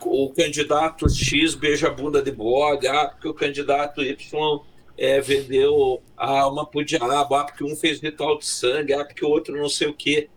[0.05, 4.63] o candidato X beija a bunda de bode, ah, porque o candidato Y
[5.01, 9.25] é, vendeu a alma pro diabo, ah, porque um fez ritual de sangue, ah, porque
[9.25, 10.29] o outro não sei o quê.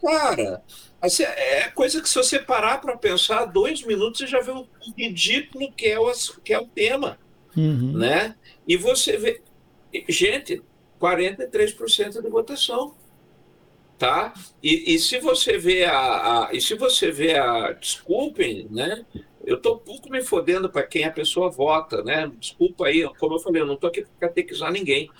[0.00, 0.62] Cara,
[1.02, 4.68] assim, é coisa que se você parar para pensar, dois minutos você já vê o
[4.96, 6.12] ridículo que é o,
[6.44, 7.18] que é o tema,
[7.56, 7.98] uhum.
[7.98, 8.36] né?
[8.68, 9.42] E você vê,
[10.08, 10.62] gente,
[11.00, 12.94] 43% de votação
[13.98, 14.34] tá?
[14.62, 19.04] E, e, se você vê a, a, e se você vê a, desculpem, né?
[19.46, 22.30] Eu um pouco me fodendo para quem a pessoa vota, né?
[22.38, 25.10] Desculpa aí, como eu falei, eu não tô aqui para catequizar ninguém.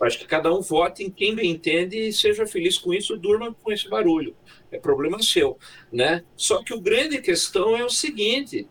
[0.00, 3.54] Acho que cada um vote em quem bem entende e seja feliz com isso, durma
[3.62, 4.34] com esse barulho.
[4.72, 5.58] É problema seu,
[5.92, 6.24] né?
[6.36, 8.66] Só que o grande questão é o seguinte: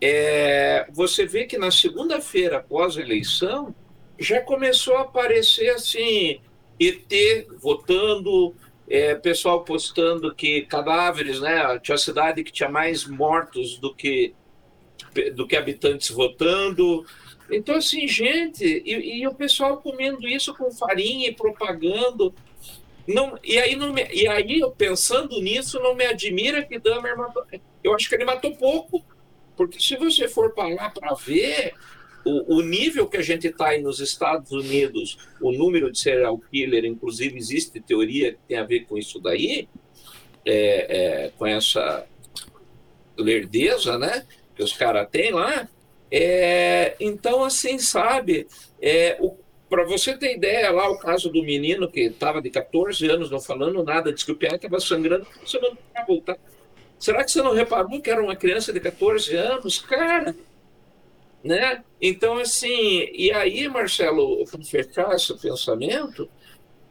[0.00, 3.74] é, você vê que na segunda-feira após a eleição
[4.18, 6.40] já começou a aparecer assim
[6.78, 8.54] ET votando,
[8.88, 11.78] é, pessoal postando que cadáveres, né?
[11.80, 14.34] Tinha cidade que tinha mais mortos do que
[15.34, 17.04] do que habitantes votando.
[17.50, 22.34] Então, assim, gente, e, e o pessoal comendo isso com farinha e propagando.
[23.06, 27.16] Não, e, aí não me, e aí, eu pensando nisso, não me admira que Dahmer
[27.16, 27.44] matou.
[27.82, 29.04] Eu acho que ele matou pouco.
[29.56, 31.74] Porque se você for para lá para ver,
[32.24, 36.38] o, o, nível que a gente está aí nos Estados Unidos, o número de serial
[36.50, 39.68] killer, inclusive existe teoria que tem a ver com isso daí,
[40.46, 40.54] é,
[41.24, 42.06] é, com essa
[43.18, 44.26] lerdeza, né,
[44.60, 45.66] que os caras têm lá.
[46.10, 48.46] É, então, assim, sabe,
[48.80, 49.18] é,
[49.70, 53.40] para você ter ideia, lá o caso do menino que estava de 14 anos, não
[53.40, 56.36] falando nada, disse que o pai estava sangrando, você não vai voltar.
[56.98, 59.78] Será que você não reparou que era uma criança de 14 anos?
[59.78, 60.36] Cara,
[61.42, 61.82] né?
[61.98, 66.28] Então, assim, e aí, Marcelo, para fechar esse pensamento,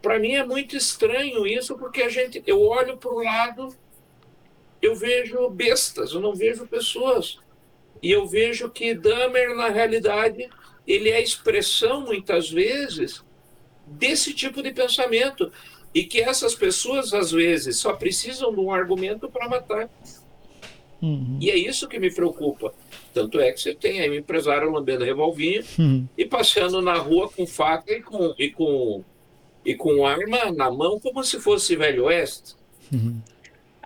[0.01, 3.75] para mim é muito estranho isso, porque a gente, eu olho para o lado,
[4.82, 7.38] eu vejo bestas, eu não vejo pessoas.
[8.01, 10.49] E eu vejo que Dahmer, na realidade,
[10.88, 13.23] ele é a expressão, muitas vezes,
[13.85, 15.51] desse tipo de pensamento.
[15.93, 19.89] E que essas pessoas, às vezes, só precisam de um argumento para matar.
[21.01, 21.38] Uhum.
[21.41, 22.73] E é isso que me preocupa.
[23.13, 26.07] Tanto é que você tem aí um empresário lambendo revolvinho uhum.
[26.17, 29.03] e passando na rua com faca e com, e com,
[29.65, 32.55] e com arma na mão, como se fosse Velho Oeste.
[32.91, 33.19] Uhum.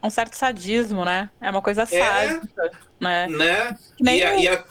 [0.02, 1.30] É um certo sadismo, né?
[1.40, 2.72] É uma coisa é, sádica.
[3.28, 3.78] Né?
[4.00, 4.18] né?
[4.18, 4.64] E, a, e, a,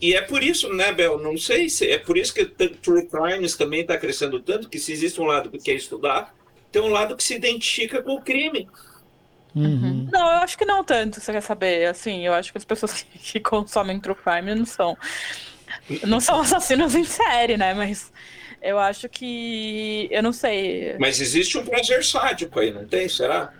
[0.00, 1.18] e, é por isso, né, Bel?
[1.18, 4.92] Não sei se é por isso que True Crimes também está crescendo tanto, que se
[4.92, 6.34] existe um lado que quer estudar,
[6.70, 8.68] tem um lado que se identifica com o crime.
[9.54, 10.08] Uhum.
[10.10, 11.86] Não, eu acho que não tanto, você quer saber.
[11.86, 14.96] Assim, eu acho que as pessoas que, que consomem true crime não são.
[16.06, 17.74] Não são assassinos em série, né?
[17.74, 18.12] Mas
[18.60, 20.08] eu acho que.
[20.10, 20.96] Eu não sei.
[20.98, 23.08] Mas existe um prazer sádico aí, não tem?
[23.08, 23.52] Será?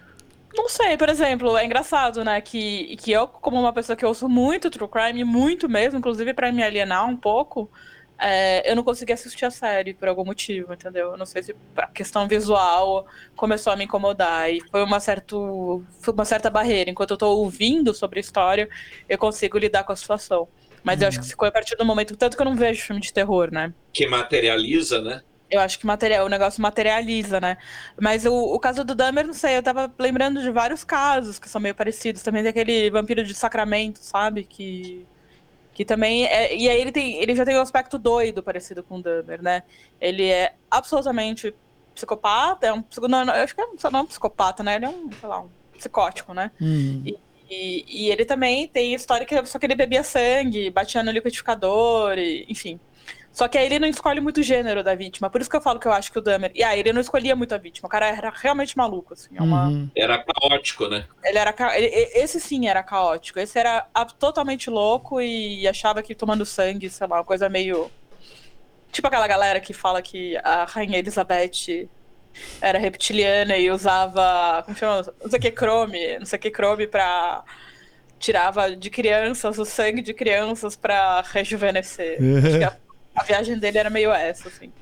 [0.55, 2.41] Não sei, por exemplo, é engraçado, né?
[2.41, 6.53] Que, que eu, como uma pessoa que ouço muito true crime, muito mesmo, inclusive para
[6.53, 7.71] me alienar um pouco,
[8.19, 11.13] é, eu não consegui assistir a série por algum motivo, entendeu?
[11.13, 15.83] Eu não sei se a questão visual começou a me incomodar e foi uma, certo,
[16.01, 16.91] foi uma certa barreira.
[16.91, 18.69] Enquanto eu tô ouvindo sobre a história,
[19.09, 20.47] eu consigo lidar com a situação.
[20.85, 21.03] Mas uhum.
[21.03, 23.13] eu acho que ficou a partir do momento, tanto que eu não vejo filme de
[23.13, 23.73] terror, né?
[23.93, 25.23] Que materializa, né?
[25.53, 27.59] Eu acho que material, o negócio materializa, né?
[28.01, 31.49] Mas o, o caso do Dahmer, não sei, eu tava lembrando de vários casos que
[31.49, 32.23] são meio parecidos.
[32.23, 34.45] Também tem aquele vampiro de Sacramento, sabe?
[34.45, 35.07] Que
[35.75, 38.97] que também é, e aí ele tem ele já tem um aspecto doido parecido com
[38.99, 39.63] o Dahmer, né?
[40.01, 41.55] Ele é absolutamente
[41.95, 44.77] psicopata, é um não, eu acho que é, só não é um psicopata, né?
[44.77, 46.51] Ele é um, sei lá, um psicótico, né?
[46.61, 47.03] Hum.
[47.05, 47.19] E,
[47.51, 52.19] e, e, ele também tem história que só que ele bebia sangue, batia no liquidificador,
[52.19, 52.81] e, enfim.
[53.33, 55.31] Só que aí ele não escolhe muito o gênero da vítima.
[55.31, 56.53] Por isso que eu falo que eu acho que o Dahmer.
[56.55, 57.87] E aí ele não escolhia muito a vítima.
[57.87, 59.31] O cara era realmente maluco, assim.
[59.35, 59.69] É uma...
[59.69, 59.89] uhum.
[59.97, 61.07] Era caótico, né?
[61.25, 61.79] Ele era ca...
[61.79, 61.87] ele...
[62.15, 63.41] Esse sim era caótico.
[63.41, 63.87] Esse era
[64.19, 67.91] totalmente louco e achava que tomando sangue, sei lá, uma coisa meio.
[68.91, 71.89] Tipo aquela galera que fala que a Rainha Elizabeth
[72.61, 74.63] era reptiliana e usava.
[74.65, 75.11] Como chama?
[75.23, 76.19] Não sei o que, Chrome.
[76.19, 77.43] Não sei o que, Chrome pra
[78.23, 82.19] tirava de crianças o sangue de crianças para rejuvenescer.
[82.39, 82.77] Acho que a
[83.15, 84.73] a viagem dele era meio essa, assim.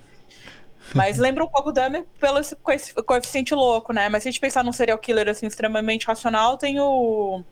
[0.94, 2.40] Mas lembra um pouco do Dahmer pelo
[3.04, 4.08] coeficiente louco, né?
[4.08, 7.42] Mas se a gente pensar num serial killer assim, extremamente racional, tem o.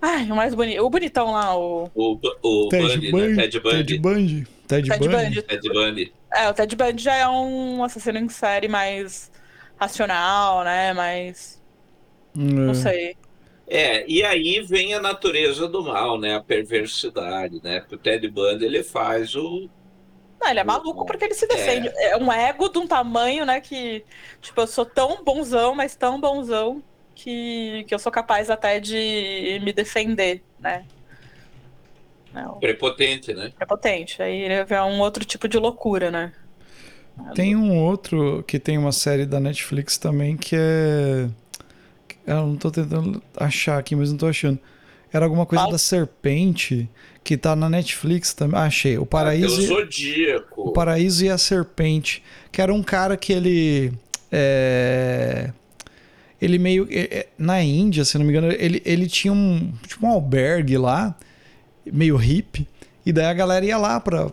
[0.00, 0.82] Ai, o mais bonito.
[0.82, 1.90] O bonitão lá, o.
[1.94, 3.42] O, o Ted Bundy, né?
[3.42, 3.76] Ted Bundy.
[3.76, 4.46] Ted Bundy.
[4.66, 5.42] Ted, Ted Bundy.
[5.42, 6.12] Ted Bundy.
[6.32, 9.30] É, o Ted Bundy já é um assassino em série mais
[9.76, 10.92] racional, né?
[10.92, 11.62] Mais.
[12.34, 13.16] Não sei.
[13.66, 16.36] É, e aí vem a natureza do mal, né?
[16.36, 17.80] A perversidade, né?
[17.80, 19.68] Porque o Ted Bundy, ele faz o...
[20.40, 21.88] Não, ele é maluco porque ele se defende.
[21.88, 22.10] É.
[22.10, 24.04] é um ego de um tamanho, né, que...
[24.42, 26.82] Tipo, eu sou tão bonzão, mas tão bonzão
[27.14, 30.84] que, que eu sou capaz até de me defender, né?
[32.34, 32.58] Não.
[32.58, 33.52] Prepotente, né?
[33.56, 34.20] Prepotente.
[34.20, 36.32] Aí é um outro tipo de loucura, né?
[37.34, 41.28] Tem um outro que tem uma série da Netflix também que é.
[42.26, 44.58] Eu não tô tentando achar aqui, mas não tô achando.
[45.12, 45.70] Era alguma coisa ah.
[45.70, 46.88] da serpente
[47.22, 48.58] que tá na Netflix também.
[48.58, 48.98] Ah, achei.
[48.98, 49.60] O Paraíso.
[49.60, 49.66] Ah, e...
[49.66, 50.68] Zodíaco.
[50.68, 52.22] O Paraíso e a Serpente.
[52.52, 53.92] Que era um cara que ele.
[54.30, 55.50] É...
[56.40, 56.86] Ele meio.
[56.90, 59.72] É, na Índia, se não me engano, ele, ele tinha um.
[59.86, 61.16] Tipo um albergue lá,
[61.86, 62.66] meio hippie.
[63.06, 64.30] E daí a galera ia lá pra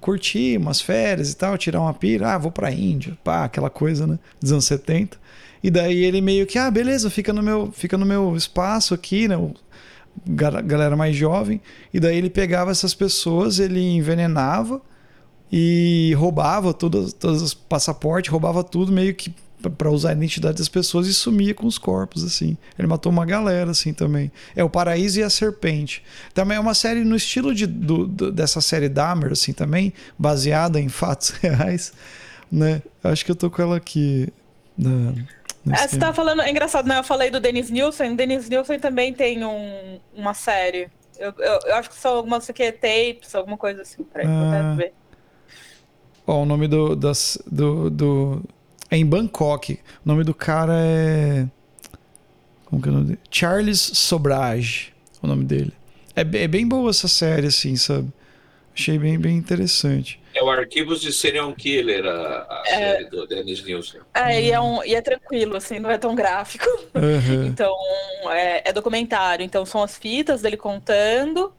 [0.00, 4.06] curtir umas férias e tal, tirar uma pira, ah, vou pra Índia, pá, aquela coisa,
[4.06, 5.18] né, dos anos 70.
[5.62, 9.28] E daí ele meio que, ah, beleza, fica no meu, fica no meu espaço aqui,
[9.28, 9.36] né,
[10.26, 11.60] galera mais jovem.
[11.92, 14.80] E daí ele pegava essas pessoas, ele envenenava
[15.52, 19.34] e roubava todos, todos os passaportes, roubava tudo meio que
[19.76, 22.56] para usar a identidade das pessoas e sumia com os corpos, assim.
[22.78, 24.32] Ele matou uma galera, assim, também.
[24.56, 26.02] É o Paraíso e a Serpente.
[26.32, 30.80] Também é uma série no estilo de, do, do, dessa série Dahmer, assim, também, baseada
[30.80, 31.92] em fatos reais,
[32.50, 32.80] né?
[33.04, 34.28] Acho que eu tô com ela aqui.
[34.78, 35.12] Na,
[35.68, 36.98] é, você tá falando, é engraçado, né?
[36.98, 38.16] Eu falei do Dennis Nielsen.
[38.16, 40.88] Dennis Nielsen também tem um, uma série.
[41.18, 44.74] Eu, eu, eu, acho que são algumas aqui, tapes, alguma coisa assim, pra ah.
[44.74, 44.94] ver.
[46.26, 48.42] Ó, o nome do, das, do, do
[48.90, 49.74] é em Bangkok.
[49.74, 51.46] O nome do cara é.
[52.64, 53.20] Como que é o nome dele?
[53.30, 55.72] Charles Sobrage, o nome dele.
[56.16, 58.10] É, é bem boa essa série, assim, sabe?
[58.74, 60.19] Achei bem, bem interessante.
[60.34, 64.00] É o Arquivos de Serial Killer, a, a é, série do Dennis Nielsen.
[64.14, 66.66] É, e é, um, e é tranquilo, assim, não é tão gráfico.
[66.94, 67.46] Uhum.
[67.50, 67.74] Então,
[68.30, 69.44] é, é, documentário.
[69.44, 71.52] Então, são as fitas dele contando,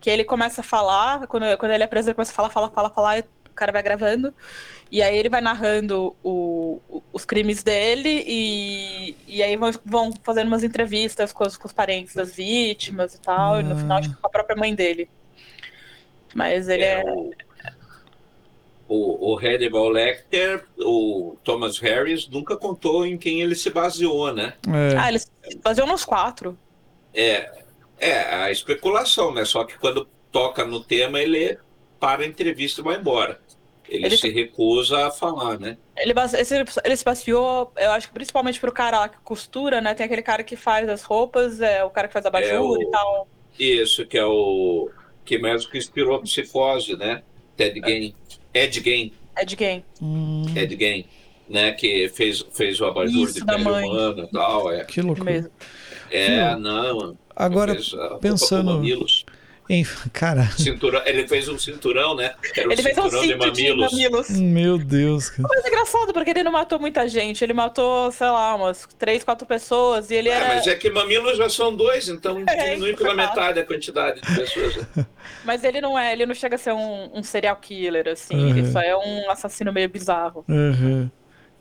[0.00, 3.24] que ele começa a falar, quando, quando ele apresenta, começa a falar, fala, fala, fala,
[3.50, 4.34] o cara vai gravando.
[4.90, 10.12] E aí ele vai narrando o, o, os crimes dele e, e aí vão, vão
[10.22, 13.60] fazendo umas entrevistas com os, com os parentes das vítimas e tal.
[13.60, 15.08] E no final, acho que com a própria mãe dele.
[16.34, 17.00] Mas ele é.
[17.00, 17.43] é...
[18.94, 24.54] O, o Hannibal Lecter, o Thomas Harris, nunca contou em quem ele se baseou, né?
[24.68, 24.96] É.
[24.96, 25.28] Ah, ele se
[25.62, 26.56] baseou nos quatro.
[27.12, 27.50] É,
[27.98, 29.44] é a especulação, né?
[29.44, 31.58] Só que quando toca no tema, ele
[31.98, 33.40] para a entrevista e vai embora.
[33.88, 35.76] Ele, ele se recusa a falar, né?
[35.96, 36.14] Ele,
[36.84, 39.94] ele se baseou, eu acho que principalmente pro cara lá que costura, né?
[39.94, 42.60] Tem aquele cara que faz as roupas, é o cara que faz a bajura é
[42.60, 42.82] o...
[42.82, 43.28] e tal.
[43.58, 44.90] Isso, que é o.
[45.24, 47.22] Que mesmo que inspirou a psicose, né?
[47.56, 48.14] Ted Gain.
[48.54, 49.12] Ed Gain.
[49.36, 49.84] Ed Gain.
[50.00, 50.44] Hum.
[50.56, 51.04] Ed Gain.
[51.46, 54.72] Né, que fez, fez o abajur de pele humana e tal.
[54.72, 54.82] É.
[54.84, 55.50] Que loucura.
[56.10, 57.18] É, não.
[57.36, 58.82] Agora, fez, pensando.
[59.68, 60.50] Em, cara.
[60.58, 62.34] Cinturão, ele fez um cinturão, né?
[62.54, 63.90] Era um ele fez um cinto de mamilos.
[63.90, 64.30] de mamilos.
[64.30, 65.48] Meu Deus, cara.
[65.48, 67.42] Mas é engraçado, porque ele não matou muita gente.
[67.42, 70.10] Ele matou, sei lá, umas três, quatro pessoas.
[70.10, 70.54] E ele é, era.
[70.54, 74.34] Mas é que mamilos já são dois, então é, diminui pela metade a quantidade de
[74.36, 74.76] pessoas.
[74.76, 75.06] Né?
[75.44, 78.36] Mas ele não é, ele não chega a ser um, um serial killer, assim.
[78.36, 78.50] Uhum.
[78.50, 80.44] Ele só é um assassino meio bizarro.
[80.46, 81.10] Uhum.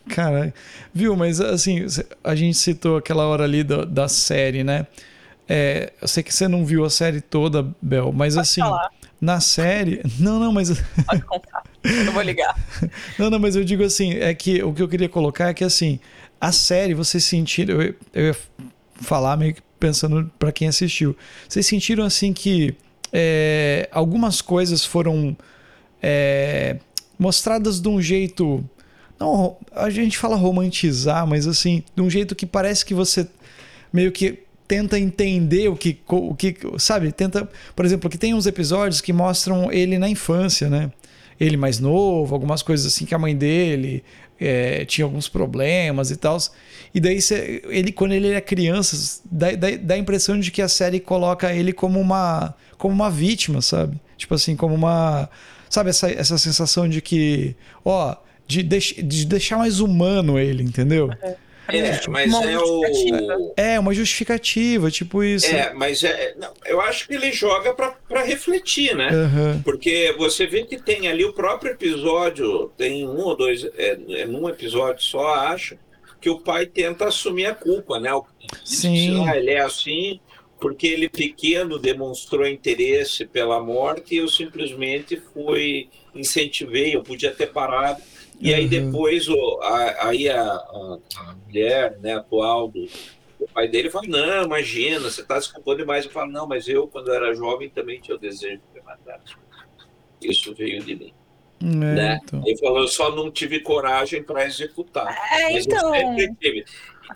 [0.09, 0.53] Caralho.
[0.93, 1.85] Viu, mas assim,
[2.21, 4.85] a gente citou aquela hora ali da, da série, né?
[5.47, 8.91] É, eu sei que você não viu a série toda, Bel, mas Pode assim, falar.
[9.19, 10.01] na série.
[10.19, 10.69] Não, não, mas.
[11.05, 11.63] Pode contar.
[11.83, 12.55] Eu vou ligar.
[13.19, 15.63] não, não, mas eu digo assim, é que o que eu queria colocar é que
[15.63, 15.99] assim,
[16.39, 17.81] a série, vocês sentiram.
[17.81, 18.37] Eu, eu ia
[18.95, 21.15] falar meio que pensando para quem assistiu.
[21.47, 22.75] Vocês sentiram assim que
[23.11, 25.35] é, algumas coisas foram
[26.01, 26.77] é,
[27.19, 28.63] mostradas de um jeito.
[29.19, 33.27] Não, a gente fala romantizar, mas assim, de um jeito que parece que você
[33.91, 37.11] meio que tenta entender o que, o que, sabe?
[37.11, 40.91] Tenta, por exemplo, que tem uns episódios que mostram ele na infância, né?
[41.39, 44.03] Ele mais novo, algumas coisas assim que a mãe dele
[44.39, 46.39] é, tinha alguns problemas e tal.
[46.91, 50.61] E daí cê, ele, quando ele era criança, dá, dá, dá a impressão de que
[50.61, 54.01] a série coloca ele como uma, como uma vítima, sabe?
[54.17, 55.29] Tipo assim, como uma,
[55.69, 58.15] sabe essa, essa sensação de que, ó,
[58.47, 61.11] de, deix, de deixar mais humano ele, entendeu?
[61.21, 61.35] É.
[61.67, 63.53] É, mas é o.
[63.55, 65.47] É, uma justificativa, tipo isso.
[65.47, 69.09] É, mas é, não, eu acho que ele joga para refletir, né?
[69.09, 69.61] Uhum.
[69.63, 74.25] Porque você vê que tem ali o próprio episódio, tem um ou dois, é, é
[74.25, 75.77] num episódio só, acho,
[76.19, 78.13] que o pai tenta assumir a culpa, né?
[78.13, 78.25] O,
[78.63, 79.25] Sim.
[79.27, 80.19] Ah, ele é assim
[80.63, 87.47] porque ele pequeno demonstrou interesse pela morte e eu simplesmente fui incentivei, eu podia ter
[87.47, 88.01] parado
[88.43, 88.69] e aí uhum.
[88.69, 92.85] depois o, a, aí a, a, a, mulher né, atual do,
[93.39, 96.03] O pai dele fala, não, imagina, você está se culpando demais.
[96.03, 99.21] Eu falo, não, mas eu, quando eu era jovem, também tinha o desejo de matar.
[100.21, 101.13] Isso veio de mim.
[101.61, 102.19] É, né?
[102.21, 102.43] então.
[102.45, 105.15] Ele falou, eu só não tive coragem para executar.
[105.31, 105.95] É, mas então...
[105.95, 106.65] eu sempre tive,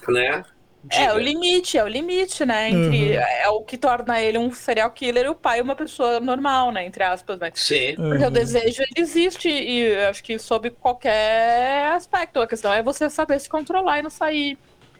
[0.08, 0.46] né?
[0.84, 1.04] Diga.
[1.04, 2.70] É o limite, é o limite, né?
[2.70, 3.24] Entre, uhum.
[3.24, 6.86] É o que torna ele um serial killer e o pai uma pessoa normal, né?
[6.86, 7.52] Entre aspas, né?
[7.54, 7.96] Sim.
[7.96, 8.28] Porque uhum.
[8.28, 12.40] o desejo ele existe e acho que sob qualquer aspecto.
[12.40, 14.58] A questão é você saber se controlar e não sair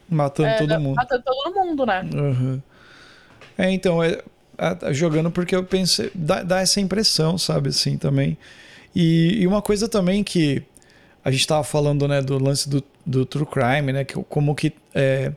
[0.08, 0.96] matando é, todo mundo.
[0.96, 2.08] Matando todo mundo, né?
[2.14, 2.62] Uhum.
[3.56, 4.22] É, então, é,
[4.92, 6.10] jogando porque eu pensei.
[6.14, 8.36] Dá, dá, essa impressão, sabe, assim, também.
[8.94, 10.62] E, e uma coisa também que
[11.24, 14.04] a gente estava falando, né, do lance do, do true crime, né?
[14.04, 14.72] Que, como que.
[14.94, 15.32] É,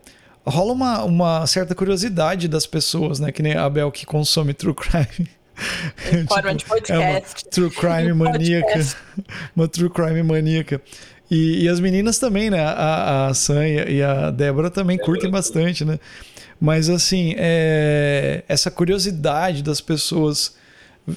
[0.46, 3.32] rola uma, uma certa curiosidade das pessoas, né?
[3.32, 5.30] Que nem a Bel que consome true crime.
[6.10, 7.46] Tipo, de podcast.
[7.46, 8.80] É true crime maníaca.
[9.56, 10.82] uma true crime maníaca.
[11.30, 12.60] E, e, as meninas também, né?
[12.60, 15.98] A, a Sam e a Débora também Débora curtem bastante, né?
[16.60, 18.44] Mas assim, é...
[18.48, 20.56] essa curiosidade das pessoas,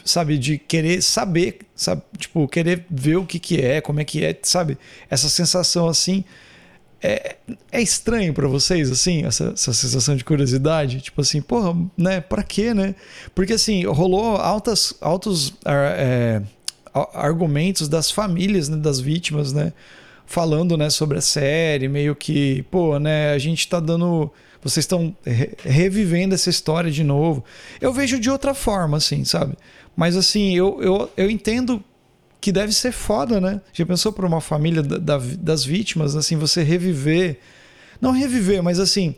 [0.05, 4.25] sabe, de querer saber, sabe, tipo, querer ver o que que é, como é que
[4.25, 4.79] é, sabe?
[5.11, 6.25] Essa sensação assim
[7.07, 7.36] é,
[7.70, 11.02] é estranho para vocês, assim, essa, essa, sensação de curiosidade?
[11.02, 12.18] Tipo assim, porra, né?
[12.18, 12.94] Pra quê, né?
[13.34, 16.40] Porque assim, rolou altas, altos é,
[17.12, 19.74] argumentos das famílias né, das vítimas, né?
[20.24, 24.32] Falando, né, sobre a série, meio que, pô, né, a gente tá dando.
[24.62, 27.44] Vocês estão re revivendo essa história de novo.
[27.82, 29.55] Eu vejo de outra forma, assim, sabe?
[29.94, 31.84] Mas assim, eu, eu, eu entendo
[32.45, 33.59] que deve ser foda, né?
[33.72, 37.38] Já pensou para uma família da, da, das vítimas, assim, você reviver.
[37.99, 39.16] Não reviver, mas assim.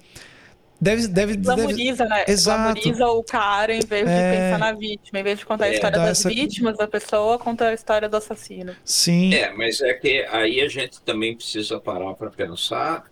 [0.81, 2.09] Deve, deve, Glamoriza, deve...
[2.09, 2.25] né?
[2.29, 2.75] Exato.
[2.75, 4.33] Glamoriza o cara em vez de é...
[4.33, 5.19] pensar na vítima.
[5.19, 6.29] Em vez de contar a é, história das essa...
[6.29, 8.77] vítimas da pessoa, conta a história do assassino.
[8.85, 9.35] Sim.
[9.35, 13.11] É, mas é que aí a gente também precisa parar para pensar.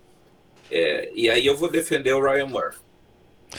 [0.71, 2.79] É, e aí eu vou defender o Ryan Murphy.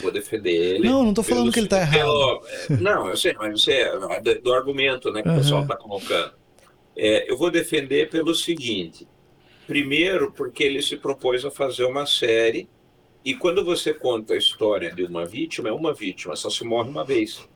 [0.00, 0.88] Vou defender ele.
[0.88, 1.98] Não, não tô falando que ele tá errado.
[1.98, 5.34] Pelo, é, não, eu sei, mas você é do, do argumento né, que uhum.
[5.34, 6.45] o pessoal está colocando.
[6.96, 9.06] É, eu vou defender pelo seguinte:
[9.66, 12.68] primeiro, porque ele se propôs a fazer uma série,
[13.24, 16.88] e quando você conta a história de uma vítima, é uma vítima, só se morre
[16.88, 17.46] uma vez.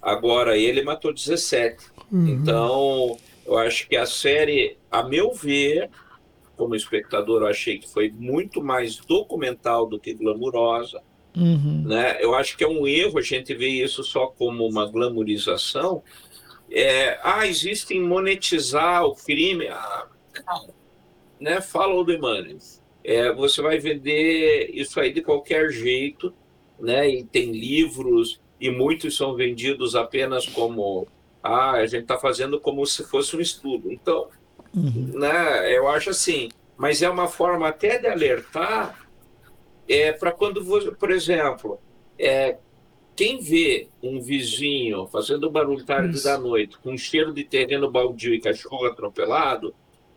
[0.00, 1.84] Agora, ele matou 17.
[2.10, 2.26] Uhum.
[2.26, 5.90] Então, eu acho que a série, a meu ver,
[6.56, 11.02] como espectador, eu achei que foi muito mais documental do que glamurosa.
[11.36, 11.82] Uhum.
[11.86, 12.18] Né?
[12.20, 16.02] Eu acho que é um erro a gente ver isso só como uma glamorização,
[16.70, 19.68] é, ah, existem monetizar o crime.
[19.68, 20.06] Ah,
[21.40, 21.60] né?
[21.60, 22.58] Follow the money.
[23.02, 26.32] É, você vai vender isso aí de qualquer jeito,
[26.78, 27.08] né?
[27.08, 31.06] E tem livros e muitos são vendidos apenas como
[31.42, 33.90] ah, a gente está fazendo como se fosse um estudo.
[33.90, 34.28] Então,
[34.74, 35.12] uhum.
[35.14, 35.76] né?
[35.76, 38.98] Eu acho assim, mas é uma forma até de alertar
[39.88, 41.80] é para quando você, por exemplo,
[42.16, 42.58] é,
[43.14, 46.24] quem vê um vizinho fazendo barulho tarde Isso.
[46.24, 49.74] da noite, com cheiro de terreno baldio e cachorro atropelado,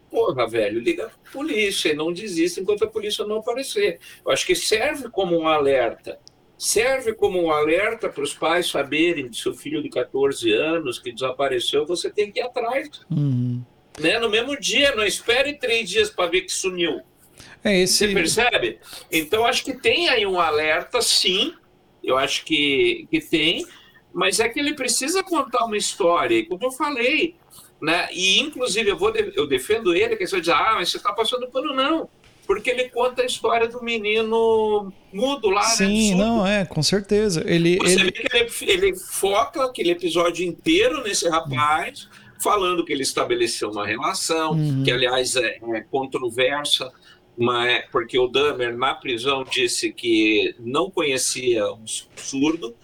[0.09, 3.99] porra, velho, liga a polícia e não desista enquanto a polícia não aparecer.
[4.25, 6.19] Eu acho que serve como um alerta.
[6.57, 11.11] Serve como um alerta para os pais saberem que seu filho de 14 anos que
[11.11, 13.01] desapareceu, você tem que ir atrás.
[13.09, 13.61] Uhum.
[13.99, 14.19] Né?
[14.19, 17.01] No mesmo dia, não espere três dias para ver que sumiu.
[17.63, 18.07] É esse...
[18.07, 18.79] Você percebe?
[19.11, 21.53] Então, acho que tem aí um alerta, sim,
[22.03, 23.65] eu acho que, que tem,
[24.13, 27.35] mas é que ele precisa contar uma história, como eu falei,
[27.81, 28.07] né?
[28.11, 31.47] E inclusive eu vou eu defendo ele, que você diz, ah, mas você está passando
[31.47, 32.09] pano não,
[32.45, 36.23] porque ele conta a história do menino mudo lá, né, Sim, né?
[36.23, 37.43] não é, com certeza.
[37.45, 38.03] Ele você ele...
[38.03, 42.07] vê que ele, ele foca aquele episódio inteiro nesse rapaz.
[42.41, 44.83] Falando que ele estabeleceu uma relação, uhum.
[44.83, 46.91] que aliás é, é controversa,
[47.37, 52.75] mas, porque o Dahmer, na prisão, disse que não conhecia um surdo,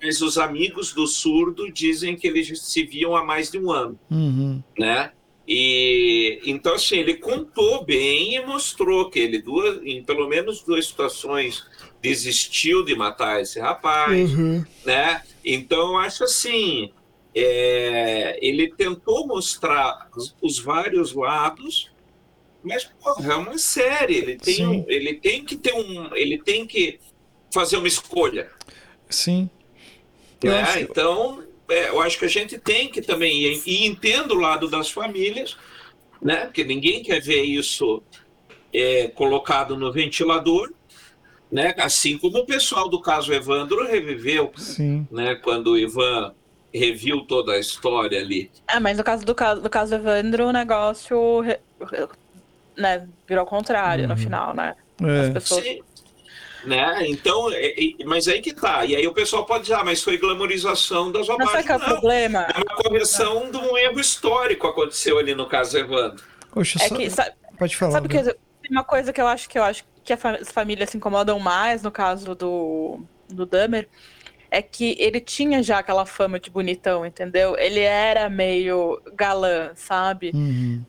[0.00, 3.98] mas os amigos do surdo dizem que eles se viam há mais de um ano,
[4.10, 4.62] uhum.
[4.78, 5.12] né?
[5.46, 10.86] E então assim ele contou bem e mostrou que ele duas, em pelo menos duas
[10.86, 11.64] situações
[12.00, 14.64] desistiu de matar esse rapaz, uhum.
[14.84, 15.22] né?
[15.44, 16.90] Então acho assim
[17.34, 20.08] é, ele tentou mostrar
[20.40, 21.91] os vários lados
[22.62, 24.16] mas, porra, é uma série.
[24.16, 26.14] Ele tem, um, ele tem que ter um.
[26.14, 27.00] Ele tem que
[27.52, 28.50] fazer uma escolha.
[29.08, 29.50] Sim.
[30.44, 30.78] É, acho...
[30.78, 33.44] Então, é, eu acho que a gente tem que também.
[33.44, 35.56] E, e entendo o lado das famílias,
[36.20, 36.46] né?
[36.46, 38.02] Porque ninguém quer ver isso
[38.72, 40.72] é, colocado no ventilador.
[41.50, 41.74] Né?
[41.76, 45.06] Assim como o pessoal do caso Evandro reviveu, Sim.
[45.10, 45.34] né?
[45.34, 46.34] Quando o Ivan
[46.72, 48.50] reviu toda a história ali.
[48.66, 51.44] É, mas no caso do caso, do caso Evandro, o negócio
[52.76, 54.10] né, virou ao contrário uhum.
[54.10, 54.74] no final, né?
[55.02, 55.20] É.
[55.20, 55.64] As pessoas...
[56.64, 57.08] Né?
[57.08, 58.84] Então, é, é, mas aí que tá.
[58.84, 61.52] E aí o pessoal pode dizer, ah, mas foi glamorização das bobagens.
[61.54, 62.46] Mas sabe que é o problema?
[62.54, 66.24] É uma correção de um erro histórico aconteceu ali no caso Evandro.
[66.52, 66.94] Poxa, É só...
[66.94, 67.92] que, sabe, Pode falar.
[67.92, 68.34] sabe que Bel.
[68.62, 71.82] tem uma coisa que eu acho que eu acho que as famílias se incomodam mais
[71.82, 73.88] no caso do, do Dahmer
[74.50, 77.56] é que ele tinha já aquela fama de bonitão, entendeu?
[77.56, 80.30] Ele era meio galã, sabe?
[80.34, 80.84] Uhum.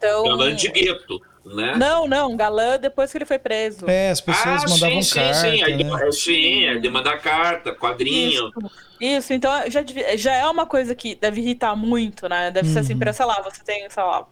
[0.00, 0.24] Então.
[0.24, 1.76] Galã de gueto, né?
[1.76, 3.88] Não, não, galã depois que ele foi preso.
[3.88, 5.62] É, as pessoas ah, mandavam sim, carta, sim, sim.
[5.62, 6.08] Aí, né?
[6.08, 8.48] é, sim, é de mandar carta, quadrinho.
[8.48, 8.52] Isso,
[8.98, 9.84] isso, então já,
[10.16, 12.50] já é uma coisa que deve irritar muito, né?
[12.50, 12.98] Deve ser assim, Uhum.
[12.98, 14.26] pra, sei lá, você tem, sei lá,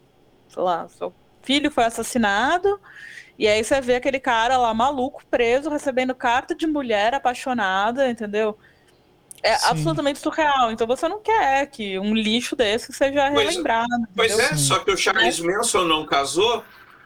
[0.48, 2.80] sei lá, seu filho foi assassinado,
[3.38, 8.58] e aí você vê aquele cara lá maluco, preso, recebendo carta de mulher apaixonada, entendeu?
[9.43, 9.66] É Sim.
[9.70, 10.72] absolutamente surreal.
[10.72, 13.89] Então você não quer que um lixo desse seja Pois- relembrado.
[14.16, 14.53] Pois entendeu?
[14.53, 16.62] é, só que o Charles Manson não casou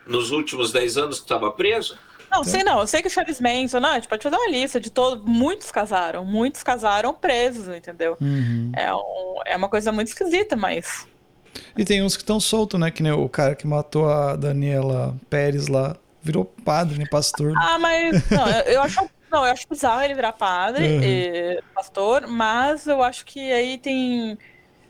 [0.07, 1.97] nos últimos 10 anos que estava preso.
[2.31, 2.81] Não, sei não.
[2.81, 5.23] Eu sei que o Charles Manson, não, a gente pode fazer uma lista de todos.
[5.23, 6.25] Muitos casaram.
[6.25, 8.17] Muitos casaram presos, entendeu?
[8.19, 8.73] Uhum.
[8.75, 11.07] É, um- é uma coisa muito esquisita, mas.
[11.77, 12.91] E tem uns que estão soltos, né?
[12.91, 15.95] Que nem o cara que matou a Daniela Pérez lá.
[16.23, 17.05] Virou padre, né?
[17.11, 17.53] Pastor.
[17.57, 18.31] Ah, mas.
[18.31, 19.11] Não, eu, acho.
[19.31, 21.03] Não, eu acho bizarro ele virar padre, Uhum.
[21.03, 24.39] e pastor, mas eu acho que aí tem.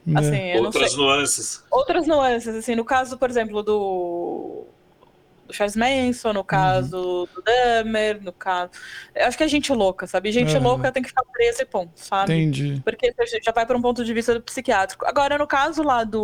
[0.06, 0.20] né?
[0.20, 1.64] Assim, não Outras nuances.
[1.70, 4.66] Outras nuances, assim, no caso, por exemplo, do.
[5.46, 6.34] Do Charles Manson, Uhum.
[6.34, 8.70] no caso do Dahmer, no caso.
[9.14, 10.30] Eu acho que é gente louca, sabe?
[10.30, 10.62] Gente Uhum.
[10.62, 12.32] louca tem que ficar presa e ponto, sabe?
[12.32, 12.80] Entendi.
[12.84, 15.04] Porque você já vai para um ponto de vista do psiquiátrico.
[15.04, 16.18] Agora, no caso lá do,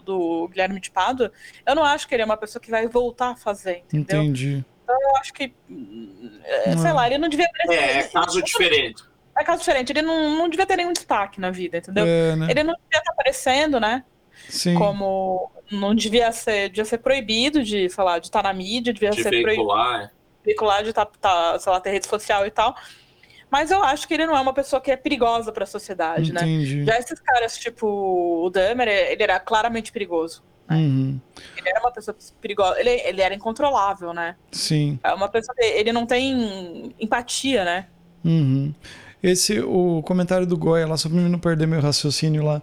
[0.00, 1.32] do Guilherme de Pádua,
[1.66, 4.22] eu não acho que ele é uma pessoa que vai voltar a fazer, entendeu?
[4.22, 4.64] Entendi.
[4.88, 6.96] Eu acho que, hum, é, sei Não.
[6.96, 9.04] lá, ele não devia É, é caso diferente.
[9.38, 12.04] É caso diferente, ele não, não devia ter nenhum destaque na vida, entendeu?
[12.04, 12.48] É, né?
[12.50, 14.04] Ele não devia estar aparecendo, né?
[14.48, 14.74] Sim.
[14.74, 19.10] Como não devia ser, devia ser proibido de, sei lá, de estar na mídia, devia
[19.10, 20.12] De ser proibido veicular.
[20.44, 22.74] veicular, de estar, tá, sei lá, ter rede social e tal.
[23.50, 26.32] Mas eu acho que ele não é uma pessoa que é perigosa para a sociedade,
[26.32, 26.40] né?
[26.42, 26.84] Entendi.
[26.84, 27.86] Já esses caras, tipo
[28.44, 30.42] o Dahmer, ele era claramente perigoso.
[30.70, 31.20] Uhum.
[31.56, 32.78] Ele era uma pessoa perigosa.
[32.78, 34.36] Ele, ele era incontrolável, né?
[34.52, 35.00] Sim.
[35.02, 37.86] É uma pessoa que ele não tem empatia, né?
[38.24, 38.72] Uhum.
[39.22, 42.62] Esse, o comentário do Goya lá, só pra mim não perder meu raciocínio lá,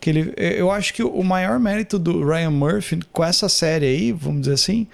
[0.00, 4.12] que ele, eu acho que o maior mérito do Ryan Murphy com essa série aí,
[4.12, 4.86] vamos dizer assim,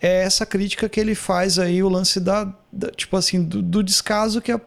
[0.00, 3.82] é essa crítica que ele faz aí, o lance da, da- tipo assim, do, do
[3.82, 4.60] descaso que a,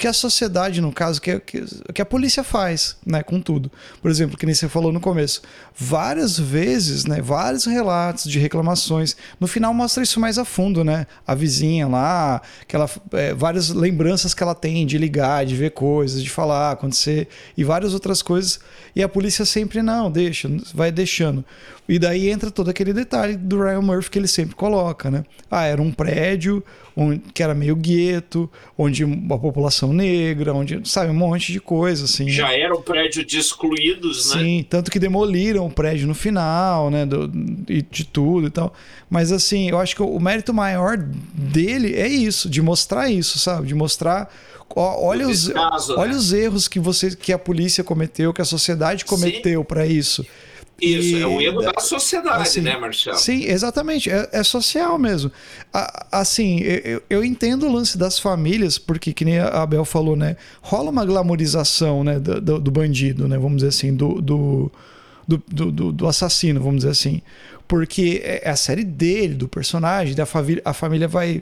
[0.00, 3.70] que a sociedade, no caso, que, que, que a polícia faz, né, com tudo.
[4.00, 5.42] Por exemplo, que nem você falou no começo,
[5.76, 9.14] várias vezes, né, vários relatos de reclamações.
[9.38, 11.06] No final mostra isso mais a fundo, né?
[11.26, 15.72] A vizinha lá, que ela, é, várias lembranças que ela tem de ligar, de ver
[15.72, 18.58] coisas, de falar, acontecer e várias outras coisas.
[18.96, 21.44] E a polícia sempre não, deixa, vai deixando.
[21.86, 25.24] E daí entra todo aquele detalhe do Ryan Murphy que ele sempre coloca, né?
[25.50, 26.64] Ah, era um prédio
[26.96, 28.48] onde, que era meio gueto,
[28.78, 32.24] onde a população negra, onde, sabe, um monte de coisa, assim.
[32.24, 32.30] né?
[32.30, 34.42] Já era um prédio de excluídos, né?
[34.42, 37.06] Sim, tanto que demoliram o prédio no final, né?
[37.06, 37.30] Do,
[37.68, 38.72] e de tudo e tal.
[39.08, 43.66] Mas assim, eu acho que o mérito maior dele é isso, de mostrar isso, sabe?
[43.66, 44.32] De mostrar.
[44.74, 46.16] olha, os, descaso, olha né?
[46.16, 50.24] os erros que, você, que a polícia cometeu, que a sociedade cometeu para isso.
[50.80, 53.16] Isso, E é um erro da- da sociedade, assim, né, Marcelo?
[53.18, 54.10] Sim, exatamente.
[54.10, 55.30] É, é social mesmo.
[55.72, 60.16] A- assim, eu, eu entendo o lance das famílias, porque, que nem a Abel falou,
[60.16, 60.36] né?
[60.62, 63.36] Rola uma glamorização né, do, do- do bandido, né?
[63.38, 64.72] Vamos dizer assim, do, do,
[65.28, 67.22] do, do- do- do assassino, vamos dizer assim.
[67.68, 71.40] Porque é a série dele, do personagem, da família, a família vai,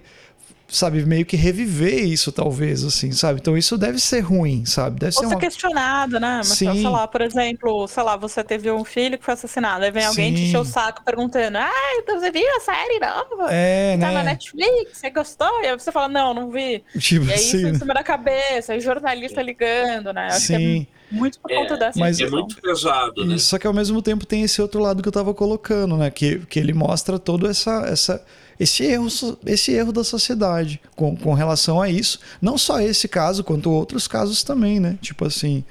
[0.70, 3.40] sabe, meio que reviver isso, talvez, assim, sabe?
[3.40, 5.00] Então isso deve ser ruim, sabe?
[5.00, 5.40] Deve Ou ser ser uma.
[5.40, 6.36] questionado, né?
[6.38, 6.72] Mas, Sim.
[6.72, 10.04] sei lá, por exemplo, sei lá, você teve um filho que foi assassinado, aí vem
[10.04, 10.44] alguém te Sim.
[10.48, 13.48] encher o saco perguntando, ah, então você viu a série nova?
[13.50, 14.30] É, Tá na né?
[14.32, 15.62] Netflix, você gostou?
[15.62, 16.84] E aí você fala, não, não vi.
[16.98, 17.46] Tipo E aí assim.
[17.46, 17.78] isso em né?
[17.78, 20.26] cima da cabeça, aí jornalista ligando, né?
[20.26, 20.86] Acho que Sim.
[21.10, 23.38] é muito por É, conta dessa mas- É muito pesado, né?
[23.38, 26.10] Só que ao mesmo tempo tem esse outro lado que eu tava colocando, né?
[26.10, 28.22] Que, que ele mostra todo essa, essa,
[28.59, 29.06] esse, erro,
[29.46, 32.18] esse erro da sociedade com, com relação a isso.
[32.40, 34.98] Não só esse caso, quanto outros casos também, né?
[35.00, 35.64] Tipo assim.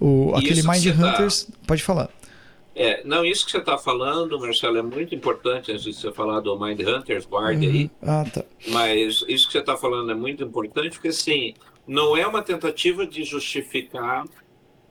[0.00, 1.48] O, E aquele Mind tá- Hunters.
[1.66, 2.08] Pode falar.
[2.74, 6.38] É, não, isso que você está falando, Marcelo, é muito importante antes de você falar
[6.38, 7.90] do Mind Hunters, guarde aí.
[8.00, 8.44] Ah, tá.
[8.68, 11.54] Mas isso que você está falando é muito importante, porque assim,
[11.88, 14.24] não é uma tentativa de justificar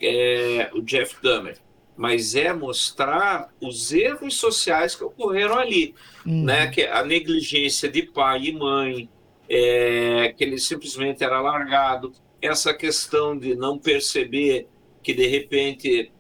[0.02, 1.58] é, o Jeff Dahmer,
[1.98, 5.96] mas é mostrar os erros sociais que ocorreram ali,
[6.26, 6.68] Hum, né?
[6.68, 9.10] Que a negligência de pai e mãe,
[9.50, 14.68] é, que ele simplesmente era largado, essa questão de não perceber
[15.02, 16.12] que de repente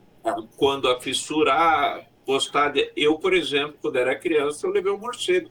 [0.57, 2.91] quando a fissura ah, gostar de...
[2.97, 5.49] eu por exemplo quando era criança eu levei um morcego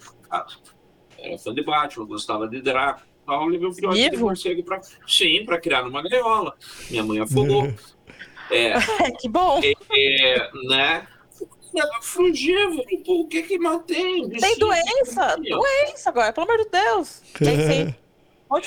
[1.18, 3.02] era fã de Batman, gostava de Draco.
[3.22, 6.54] Então, levei um filhote de morcego para sim, para criar numa gaiola.
[6.90, 7.72] Minha mãe afogou.
[8.50, 9.60] é, que bom.
[9.62, 11.06] É, é, né?
[11.74, 14.30] Ela frugívoro, pô, o que que mantém?
[14.30, 17.22] Tem doença, doença agora, pelo amor de Deus.
[17.38, 17.94] Tem sim.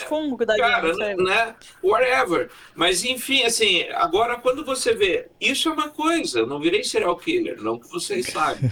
[0.07, 1.55] Fungo que dá Cara, né?
[1.83, 2.51] Whatever.
[2.75, 7.15] Mas enfim, assim, agora quando você vê, isso é uma coisa, eu não virei serial
[7.15, 8.69] killer, não que vocês sabem.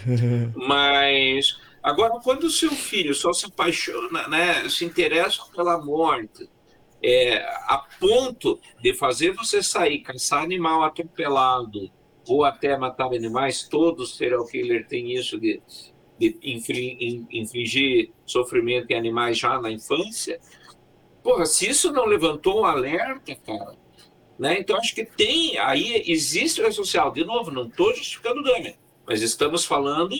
[0.55, 6.49] mas agora quando o seu filho só se apaixona, né, se interessa pela morte,
[7.01, 7.37] é,
[7.67, 11.91] a ponto de fazer você sair, caçar animal atropelado
[12.27, 15.61] ou até matar animais, todos serial killer tem isso de,
[16.19, 16.37] de
[17.31, 20.39] infligir sofrimento em animais já na infância
[21.27, 23.75] Porra, se isso não levantou um alerta, cara,
[24.39, 24.61] né?
[24.61, 27.11] Então acho que tem, aí existe o social.
[27.11, 28.73] De novo, não estou justificando o dano,
[29.05, 30.15] mas estamos falando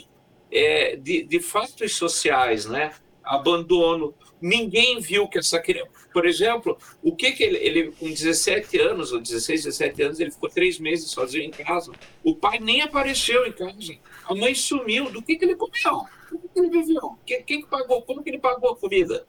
[0.52, 2.94] é, de, de fatos sociais, né?
[3.24, 4.14] Abandono.
[4.42, 5.90] Ninguém viu que essa criança.
[6.18, 10.32] Por exemplo, o que que ele, ele, com 17 anos, ou 16, 17 anos, ele
[10.32, 11.92] ficou três meses sozinho em casa.
[12.24, 13.94] O pai nem apareceu em casa.
[14.28, 15.12] A mãe sumiu.
[15.12, 16.08] Do que, que ele comeu?
[16.32, 17.20] Do que, que ele viveu?
[17.24, 18.02] Quem, quem pagou?
[18.02, 19.28] Como que ele pagou a comida?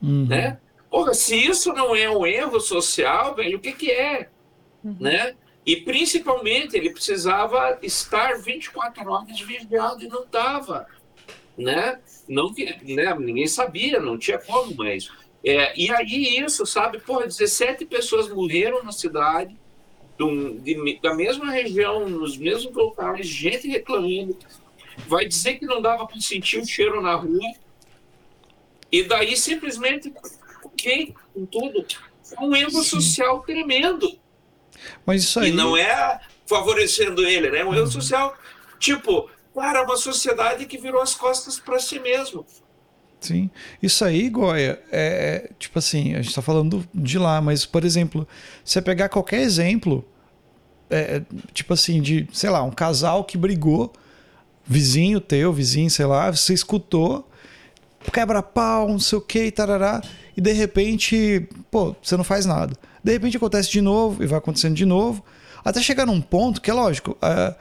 [0.00, 0.24] Uhum.
[0.26, 0.58] Né?
[0.90, 4.30] Porra, se isso não é um erro social, velho, o que, que é?
[4.82, 4.96] Uhum.
[4.98, 5.36] Né?
[5.66, 10.86] E principalmente ele precisava estar 24 horas vigiado e não estava.
[11.58, 12.00] Né?
[12.26, 13.14] Não, né?
[13.18, 15.10] Ninguém sabia, não tinha como, mas.
[15.44, 16.98] É, e aí isso, sabe?
[16.98, 19.56] Porra, 17 pessoas morreram na cidade,
[20.62, 24.36] de, da mesma região, nos mesmos locais, gente reclamando.
[25.06, 27.52] Vai dizer que não dava para sentir o cheiro na rua.
[28.90, 30.12] E daí simplesmente
[30.64, 31.86] ok com tudo.
[32.36, 32.82] É um erro Sim.
[32.82, 34.18] social tremendo.
[35.06, 35.50] Mas isso aí.
[35.50, 37.60] E não é favorecendo ele, né?
[37.60, 37.90] É um erro uhum.
[37.90, 38.36] social,
[38.78, 42.44] tipo, para uma sociedade que virou as costas para si mesmo.
[43.20, 43.50] Sim.
[43.82, 47.84] Isso aí, Goya, é, é tipo assim, a gente está falando de lá, mas, por
[47.84, 48.26] exemplo,
[48.64, 50.04] você pegar qualquer exemplo,
[50.88, 53.92] é, tipo assim, de, sei lá, um casal que brigou,
[54.64, 57.28] vizinho teu, vizinho, sei lá, você escutou,
[58.12, 60.00] quebra-pau, não sei o que, tarará
[60.38, 62.72] e de repente, pô, você não faz nada.
[63.02, 65.24] De repente acontece de novo e vai acontecendo de novo,
[65.64, 67.56] até chegar num ponto que é lógico, é,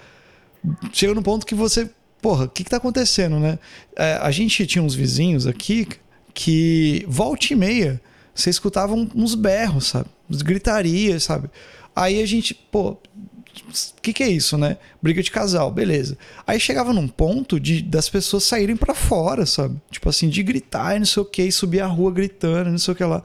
[0.94, 1.90] chega num ponto que você,
[2.22, 3.60] porra, o que, que tá acontecendo, né?
[3.96, 5.88] É, a gente tinha uns vizinhos aqui
[6.34, 8.02] que volta e meia
[8.34, 10.10] você escutava uns berros, sabe?
[10.30, 11.50] Gritarias, sabe?
[11.96, 14.78] Aí a gente, pô, o que, que é isso, né?
[15.02, 16.16] Briga de casal, beleza.
[16.46, 19.82] Aí chegava num ponto de das pessoas saírem para fora, sabe?
[19.90, 22.78] Tipo assim, de gritar e não sei o que, e subir a rua gritando, não
[22.78, 23.24] sei o que lá.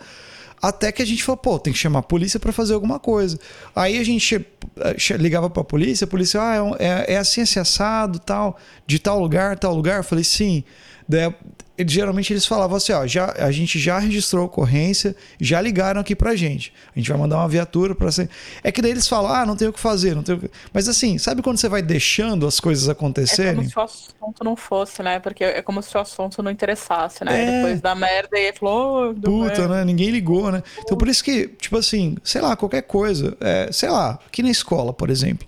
[0.62, 3.36] Até que a gente falou, pô, tem que chamar a polícia para fazer alguma coisa.
[3.74, 4.46] Aí a gente
[4.76, 8.56] eh, ligava pra polícia, a polícia, ah, é, é, é assim, assim, assado, tal,
[8.86, 9.96] de tal lugar, tal lugar.
[9.96, 10.62] Eu falei, sim.
[11.08, 11.34] Daí
[11.78, 16.14] geralmente eles falavam assim, ó, já, a gente já registrou a ocorrência, já ligaram aqui
[16.14, 16.72] pra gente.
[16.94, 18.28] A gente vai mandar uma viatura para ser.
[18.62, 20.50] É que daí eles falam, ah, não tem o que fazer, não tem que...
[20.72, 23.52] Mas assim, sabe quando você vai deixando as coisas acontecerem?
[23.52, 25.18] É como se o assunto não fosse, né?
[25.18, 27.42] Porque é como se o assunto não interessasse, né?
[27.42, 27.56] É...
[27.56, 29.84] Depois da merda e falou, oh, puta, né?
[29.84, 30.62] Ninguém ligou, né?
[30.80, 34.50] Então por isso que, tipo assim, sei lá, qualquer coisa, é, sei lá, aqui na
[34.50, 35.46] escola, por exemplo,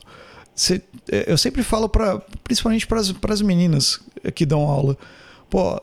[0.54, 4.00] você, é, eu sempre falo para, principalmente para as meninas
[4.34, 4.96] que dão aula,
[5.50, 5.80] pô,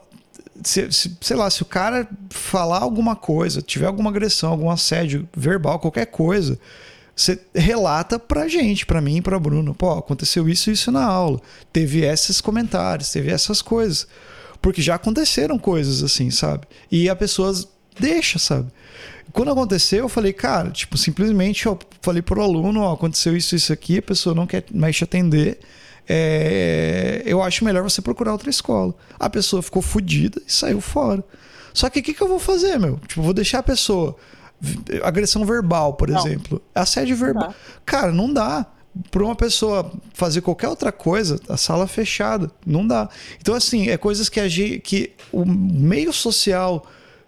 [0.64, 5.28] se, se, sei lá, se o cara falar alguma coisa, tiver alguma agressão, algum assédio
[5.36, 6.60] verbal, qualquer coisa,
[7.16, 9.76] você relata pra gente, pra mim, pra Bruno.
[9.76, 11.40] Pô, aconteceu isso e isso na aula.
[11.72, 14.08] Teve esses comentários, teve essas coisas.
[14.62, 16.68] Porque já aconteceram coisas assim, sabe?
[16.92, 17.54] E a pessoa
[18.00, 18.72] deixa, sabe?
[19.32, 23.72] Quando aconteceu, eu falei, cara, tipo, simplesmente eu falei pro aluno, ó, aconteceu isso, isso
[23.72, 25.60] aqui, a pessoa não quer mais te atender
[26.14, 28.94] é, eu acho melhor você procurar outra escola.
[29.18, 31.24] A pessoa ficou fodida e saiu fora.
[31.74, 33.00] Só que o que, que eu vou fazer, meu?
[33.08, 34.18] Tipo, vou deixar a pessoa.
[35.04, 36.20] Agressão verbal, por não.
[36.20, 36.62] exemplo.
[36.76, 37.48] Assédio verbal.
[37.48, 37.56] Não
[37.86, 38.66] Cara, não dá.
[39.10, 42.52] Para uma pessoa fazer qualquer outra coisa, a sala fechada.
[42.66, 43.08] Não dá.
[43.40, 46.86] Então, assim, é coisas que, a gente, que o meio social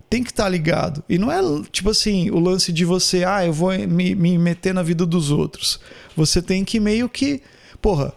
[0.09, 1.01] tem que estar tá ligado.
[1.07, 1.39] E não é,
[1.71, 5.31] tipo assim, o lance de você, ah, eu vou me, me meter na vida dos
[5.31, 5.79] outros.
[6.17, 7.41] Você tem que meio que.
[7.81, 8.13] Porra,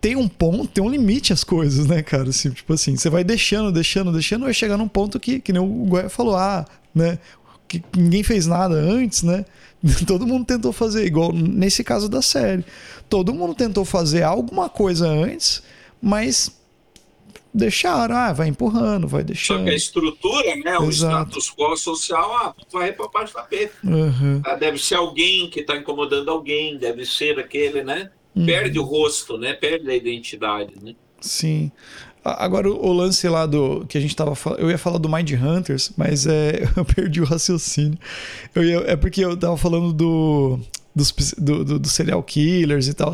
[0.00, 2.30] tem um ponto, tem um limite às coisas, né, cara?
[2.30, 5.60] Assim, tipo assim, você vai deixando, deixando, deixando, vai chegar num ponto que, que nem
[5.60, 7.18] o Goiás falou, ah, né?
[7.68, 9.44] Que ninguém fez nada antes, né?
[10.06, 12.64] Todo mundo tentou fazer, igual nesse caso da série.
[13.08, 15.62] Todo mundo tentou fazer alguma coisa antes,
[16.00, 16.58] mas
[17.52, 19.58] deixaram, ah, vai empurrando, vai deixando.
[19.58, 23.72] Só que a estrutura, né, o status quo social, ah, vai para parte da tapete.
[23.84, 24.40] Uhum.
[24.44, 28.10] Ah, deve ser alguém que está incomodando alguém, deve ser aquele, né?
[28.34, 28.46] Uhum.
[28.46, 29.52] Perde o rosto, né?
[29.54, 30.94] Perde a identidade, né?
[31.20, 31.70] Sim.
[32.22, 33.86] Agora, o lance lá do.
[33.86, 34.60] que a gente tava falando.
[34.60, 37.98] Eu ia falar do Mind Hunters, mas é, eu perdi o raciocínio.
[38.54, 40.60] Eu ia, é porque eu tava falando do,
[40.94, 43.12] dos, do, do, do serial killers e tal.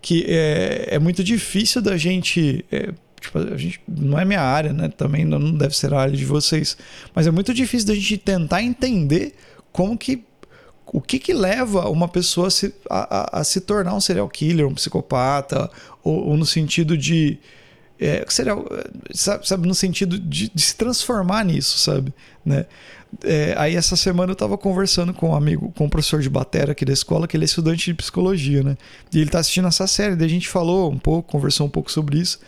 [0.00, 2.64] Que é, é muito difícil da gente.
[2.70, 4.88] É, tipo, a gente, não é minha área, né?
[4.88, 6.76] Também não deve ser a área de vocês.
[7.14, 9.34] Mas é muito difícil da gente tentar entender
[9.72, 10.22] como que
[10.94, 14.64] o que, que leva uma pessoa a se, a, a, se tornar um serial killer,
[14.64, 15.68] um psicopata,
[16.04, 17.36] ou, ou no sentido de
[17.98, 18.64] é, serial,
[19.12, 22.14] sabe, sabe, no sentido de, de, se transformar nisso, sabe?
[22.46, 22.64] Né?
[23.24, 26.70] É, aí essa semana eu estava conversando com um amigo, com um professor de batera
[26.70, 28.78] aqui da escola, que ele é estudante de psicologia, né?
[29.12, 31.90] E ele está assistindo essa série, daí a gente falou um pouco, conversou um pouco
[31.90, 32.38] sobre isso.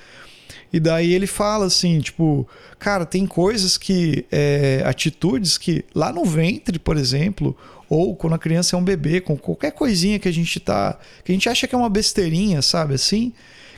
[0.73, 2.47] E daí ele fala assim, tipo,
[2.79, 7.57] cara, tem coisas que, é, atitudes que lá no ventre, por exemplo,
[7.89, 11.33] ou quando a criança é um bebê, com qualquer coisinha que a gente tá, que
[11.33, 13.33] a gente acha que é uma besteirinha, sabe assim?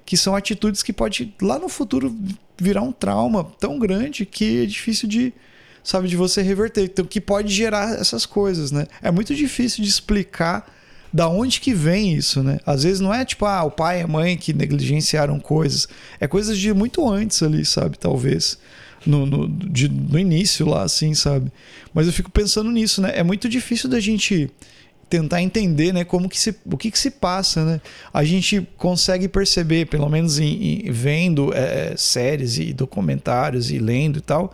[0.09, 2.17] que são atitudes que pode lá no futuro
[2.57, 5.35] virar um trauma tão grande que é difícil de
[5.85, 8.87] sabe de você reverter, então que pode gerar essas coisas, né?
[9.03, 10.67] É muito difícil de explicar
[11.13, 12.59] da onde que vem isso, né?
[12.67, 15.89] Às vezes não é tipo ah, o pai e a mãe que negligenciaram coisas,
[16.21, 17.99] é coisas de muito antes ali, sabe?
[17.99, 18.59] Talvez
[19.07, 21.51] no, no, de, no início lá, assim, sabe?
[21.95, 23.13] Mas eu fico pensando nisso, né?
[23.15, 24.51] É muito difícil da gente
[25.09, 27.65] tentar entender né, como que se, o que, que se passa.
[27.65, 27.81] Né?
[28.13, 34.19] A gente consegue perceber, pelo menos em, em vendo é, séries e documentários e lendo
[34.19, 34.53] e tal,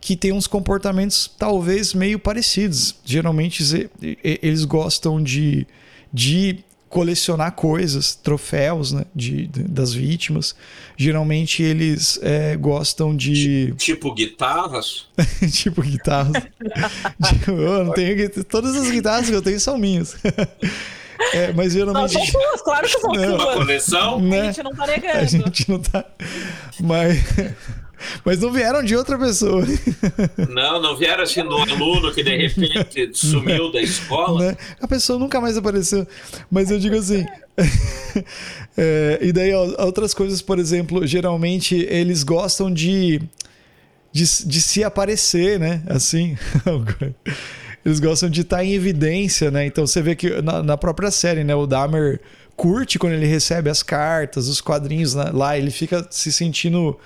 [0.00, 2.94] que tem uns comportamentos talvez meio parecidos.
[3.04, 3.88] Geralmente
[4.22, 5.66] eles gostam de,
[6.14, 10.54] de colecionar coisas, troféus né, de, de das vítimas.
[10.96, 13.74] Geralmente eles é, gostam de.
[13.76, 15.08] Tipo guitarras?
[15.52, 16.40] tipo guitarras.
[17.28, 18.44] tipo, eu não tenho.
[18.44, 20.16] Todas as guitarras que eu tenho são minhas.
[21.32, 22.12] É, mas geralmente.
[22.12, 24.20] Não, são suas, claro que são não, Uma coleção?
[24.20, 24.40] Né?
[24.40, 25.18] A gente não tá negando.
[25.18, 26.04] A gente não tá.
[26.80, 27.18] Mas.
[28.24, 29.64] Mas não vieram de outra pessoa.
[30.48, 34.48] Não, não vieram assim do aluno que de repente sumiu da escola.
[34.48, 34.56] Né?
[34.80, 36.06] A pessoa nunca mais apareceu.
[36.50, 37.24] Mas eu digo assim.
[38.76, 43.20] é, e daí, ó, outras coisas, por exemplo, geralmente eles gostam de,
[44.12, 45.82] de, de se aparecer, né?
[45.86, 46.36] Assim.
[47.84, 49.66] eles gostam de estar em evidência, né?
[49.66, 51.54] Então você vê que na, na própria série, né?
[51.54, 52.20] O Dahmer
[52.56, 55.30] curte quando ele recebe as cartas, os quadrinhos né?
[55.32, 56.98] lá, ele fica se sentindo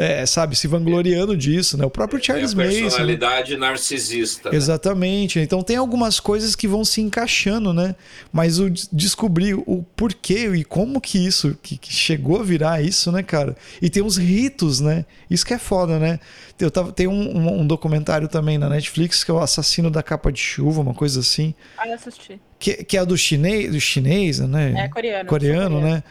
[0.00, 1.84] é, sabe, se vangloriando disso, né?
[1.84, 2.70] O próprio Charles Mason.
[2.70, 2.80] Né?
[2.80, 3.58] Personalidade né?
[3.58, 4.48] narcisista.
[4.50, 5.38] Exatamente.
[5.38, 5.44] Né?
[5.44, 7.94] Então tem algumas coisas que vão se encaixando, né?
[8.32, 13.12] Mas o descobrir o porquê e como que isso que, que, chegou a virar isso,
[13.12, 13.54] né, cara?
[13.82, 15.04] E tem uns ritos, né?
[15.28, 16.18] Isso que é foda, né?
[16.58, 20.02] Eu tava, tem um, um, um documentário também na Netflix que é o Assassino da
[20.02, 21.54] Capa de Chuva, uma coisa assim.
[21.76, 22.40] Ah, eu assisti.
[22.58, 24.72] Que, que é do chinês, do chinês, né?
[24.78, 25.28] É coreano.
[25.28, 25.80] Coreano, coreano.
[25.80, 26.02] né?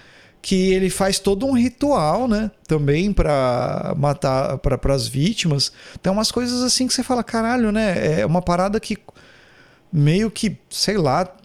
[0.41, 2.51] Que ele faz todo um ritual, né?
[2.67, 5.71] Também para matar para as vítimas.
[6.01, 8.21] Tem umas coisas assim que você fala, caralho, né?
[8.21, 8.97] É uma parada que
[9.91, 11.35] meio que, sei lá,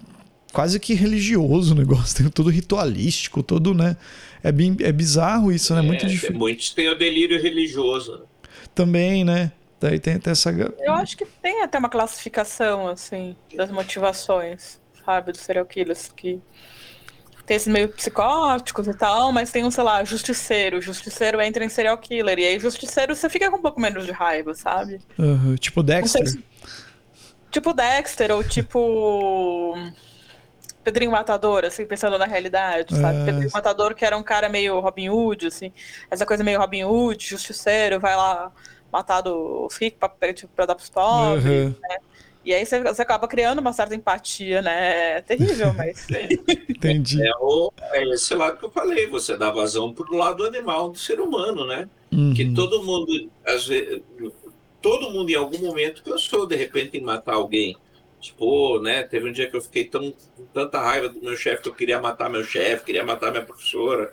[0.52, 3.96] quase que religioso o negócio, tem todo ritualístico, todo, né?
[4.42, 5.80] É, bem, é bizarro isso, né?
[5.80, 6.36] É, Muito difícil.
[6.36, 8.22] Muitos têm o delírio religioso.
[8.74, 9.52] Também, né?
[9.80, 10.50] Daí tem até essa.
[10.50, 16.40] Eu acho que tem até uma classificação, assim, das motivações, sabe, dos serial killers, que
[17.46, 20.80] tem esses meio psicóticos e tal, mas tem um, sei lá, justiceiro.
[20.80, 22.38] Justiceiro entra em serial killer.
[22.38, 25.00] E aí, justiceiro, você fica com um pouco menos de raiva, sabe?
[25.18, 26.26] Uhum, tipo Dexter.
[26.26, 26.44] Se...
[27.50, 29.74] Tipo Dexter, ou tipo.
[30.82, 33.22] Pedrinho Matador, assim, pensando na realidade, sabe?
[33.22, 33.24] É...
[33.24, 35.72] Pedrinho Matador, que era um cara meio Robin Hood, assim,
[36.10, 38.52] essa coisa meio Robin Hood, justiceiro, vai lá
[38.92, 41.74] matar os ricos pra, tipo, pra dar pros pobres, uhum.
[41.80, 41.96] né?
[42.44, 45.16] E aí você, você, acaba criando uma certa empatia, né?
[45.16, 46.06] É terrível, mas.
[46.68, 47.26] Entendi.
[47.26, 50.98] É, o, é esse lado que eu falei, você dá vazão pro lado animal do
[50.98, 51.88] ser humano, né?
[52.12, 52.34] Uhum.
[52.34, 54.02] Que todo mundo, às vezes,
[54.82, 57.76] todo mundo em algum momento pensou de repente em matar alguém.
[58.20, 59.02] Tipo, né?
[59.02, 61.74] Teve um dia que eu fiquei tão, com tanta raiva do meu chefe que eu
[61.74, 64.12] queria matar meu chefe, queria matar minha professora.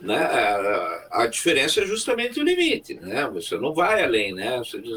[0.00, 0.16] Né?
[0.16, 3.26] A, a diferença é justamente o limite, né?
[3.32, 4.58] Você não vai além, né?
[4.58, 4.94] Você diz,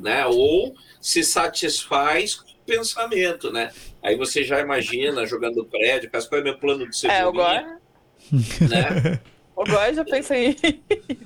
[0.00, 0.26] né?
[0.26, 3.70] Ou se satisfaz com o pensamento, né?
[4.02, 7.22] Aí você já imagina jogando prédio, qual é meu plano de segurança.
[7.22, 7.78] É, agora...
[8.60, 9.20] né?
[9.56, 10.56] Agora já pensei.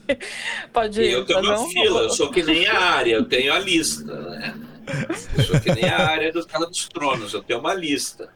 [0.72, 1.12] Pode ir.
[1.12, 1.68] Eu tenho uma um...
[1.68, 4.54] fila, eu sou que nem a área, eu tenho a lista, né?
[5.36, 8.30] Eu sou que nem a área dos Casa dos Tronos, eu tenho uma lista.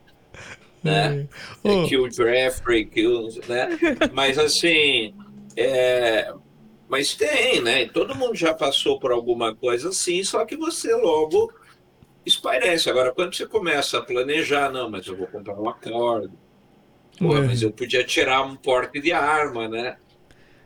[0.82, 1.28] Né?
[1.62, 1.68] É.
[1.68, 1.86] Oh.
[1.86, 3.78] Kill Jeffrey, kill, né?
[4.12, 5.14] Mas assim,
[5.56, 6.32] é,
[6.92, 7.86] mas tem, né?
[7.86, 11.50] Todo mundo já passou por alguma coisa assim, só que você logo
[12.26, 12.90] espairece.
[12.90, 16.30] Agora, quando você começa a planejar, não, mas eu vou comprar uma corda.
[17.18, 17.40] Pô, é.
[17.40, 19.96] mas eu podia tirar um porte de arma, né?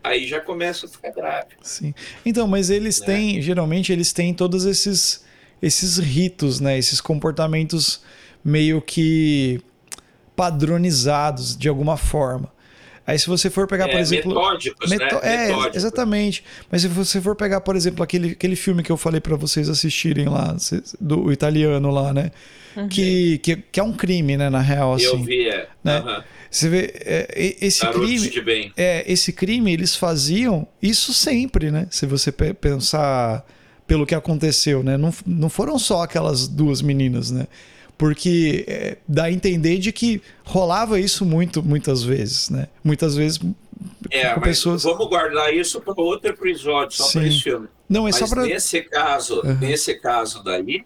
[0.03, 1.55] aí já começa a ficar grave.
[1.61, 1.93] Sim.
[2.25, 3.05] Então, mas eles Né?
[3.05, 5.25] têm, geralmente eles têm todos esses
[5.61, 6.77] esses ritos, né?
[6.77, 8.03] Esses comportamentos
[8.43, 9.59] meio que
[10.35, 12.51] padronizados de alguma forma.
[13.07, 15.21] Aí se você for pegar, por É, exemplo, metódicos, Meto- né?
[15.23, 15.77] É, Metódicos.
[15.77, 16.43] exatamente.
[16.69, 19.69] Mas se você for pegar, por exemplo, aquele, aquele filme que eu falei pra vocês
[19.69, 20.57] assistirem lá,
[20.99, 22.31] do italiano lá, né?
[22.89, 25.05] Que, que, que é um crime, né, na real, assim.
[25.05, 25.67] Eu vi, é.
[25.83, 25.97] né?
[25.97, 26.23] Aham.
[26.51, 28.71] Você vê, é, esse Garotos crime, de bem.
[28.77, 31.87] é, esse crime eles faziam isso sempre, né?
[31.89, 33.43] Se você pe- pensar
[33.87, 34.95] pelo que aconteceu, né?
[34.97, 37.47] Não, não foram só aquelas duas meninas, né?
[37.97, 42.67] Porque é, dá a entender de que rolava isso muito, muitas vezes, né?
[42.83, 43.39] Muitas vezes.
[44.11, 47.19] É, mas pessoas- vamos guardar isso para outro episódio, só Sim.
[47.19, 47.67] para esse filme.
[47.89, 48.43] Não, é Mas só pra.
[48.45, 49.57] nesse caso, Uhum.
[49.59, 50.83] nesse caso daí,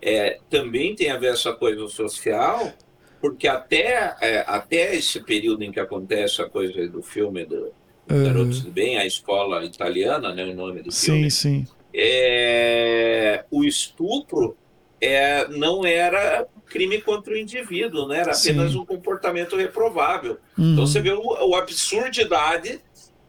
[0.00, 2.72] é, também tem a ver essa coisa social,
[3.20, 7.72] porque até, é, até esse período em que acontece a coisa do filme do
[8.10, 8.24] Uhum.
[8.24, 11.66] Garotos Bem, a escola italiana, né, o nome do Sim, filme, sim.
[11.94, 14.56] é, o estupro
[15.02, 18.20] é, não era crime contra o indivíduo, né?
[18.20, 18.78] era apenas Sim.
[18.78, 20.38] um comportamento reprovável.
[20.56, 20.72] Uhum.
[20.72, 22.80] Então você vê o, o absurdidade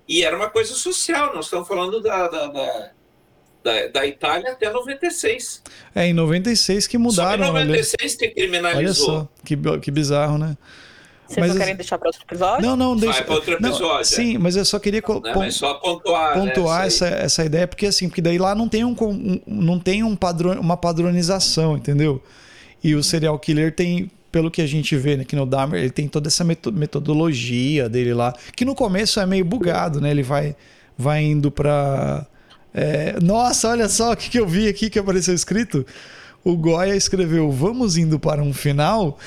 [0.07, 1.34] e era uma coisa social.
[1.34, 2.91] Nós estamos falando da, da, da,
[3.63, 5.63] da, da Itália até 96.
[5.95, 7.65] É em 96 que mudaram Só em lei.
[7.65, 9.05] 96 que Olha criminalizou.
[9.05, 10.55] só, que, que bizarro, né?
[11.28, 12.65] Vocês Mas não querem deixar para outro episódio?
[12.67, 13.13] Não, não, deixa.
[13.15, 14.05] Vai para outro não, episódio.
[14.05, 15.34] sim, mas eu só queria co- né?
[15.34, 18.84] pon- só pontuar, pontuar né, essa, essa ideia, porque assim, porque daí lá não tem,
[18.84, 22.21] um, um- não tem um padrão, uma padronização, entendeu?
[22.84, 25.89] E o serial killer tem, pelo que a gente vê né, aqui no Dahmer, ele
[25.91, 30.11] tem toda essa meto- metodologia dele lá, que no começo é meio bugado, né?
[30.11, 30.55] Ele vai,
[30.97, 32.26] vai indo pra.
[32.74, 35.86] é, Nossa, olha só o que, que eu vi aqui que apareceu escrito.
[36.43, 39.17] O Goya escreveu: Vamos indo para um final.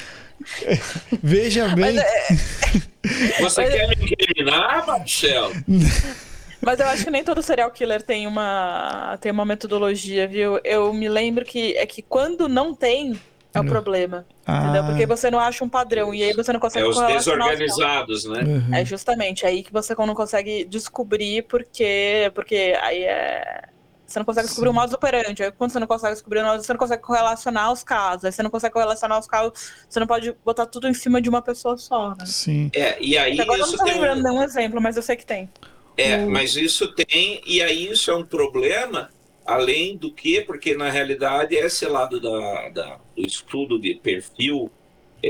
[1.22, 1.98] Veja bem.
[1.98, 2.26] É,
[3.40, 5.52] Você Mas- quer me incriminar, Marcelo?
[6.60, 10.58] mas eu acho que nem todo serial killer tem uma, tem uma metodologia, viu?
[10.64, 13.12] Eu me lembro que é que quando não tem,
[13.54, 13.70] é o Não.
[13.70, 14.26] problema.
[14.44, 14.64] Ah.
[14.64, 14.84] Entendeu?
[14.84, 18.24] Porque você não acha um padrão e aí você não É consegue correlacionar os desorganizados,
[18.24, 18.42] né?
[18.42, 18.74] Uhum.
[18.74, 23.62] É justamente aí que você não consegue descobrir porque, porque aí é.
[24.06, 25.42] Você não consegue descobrir o modus operandi.
[25.42, 28.24] Aí quando você não consegue descobrir o modus, você não consegue correlacionar os casos.
[28.24, 29.52] Aí você não consegue correlacionar os casos,
[29.88, 32.24] você não pode botar tudo em cima de uma pessoa só, né?
[32.26, 32.70] Sim.
[32.74, 35.16] É, e aí Agora eu não tô tem um- lembrando nenhum exemplo, mas eu sei
[35.16, 35.50] que tem.
[35.96, 36.30] É, Hum.
[36.30, 39.10] mas isso tem, e aí isso é um problema,
[39.44, 44.70] além do que, porque na realidade esse lado da, da- do estudo de perfil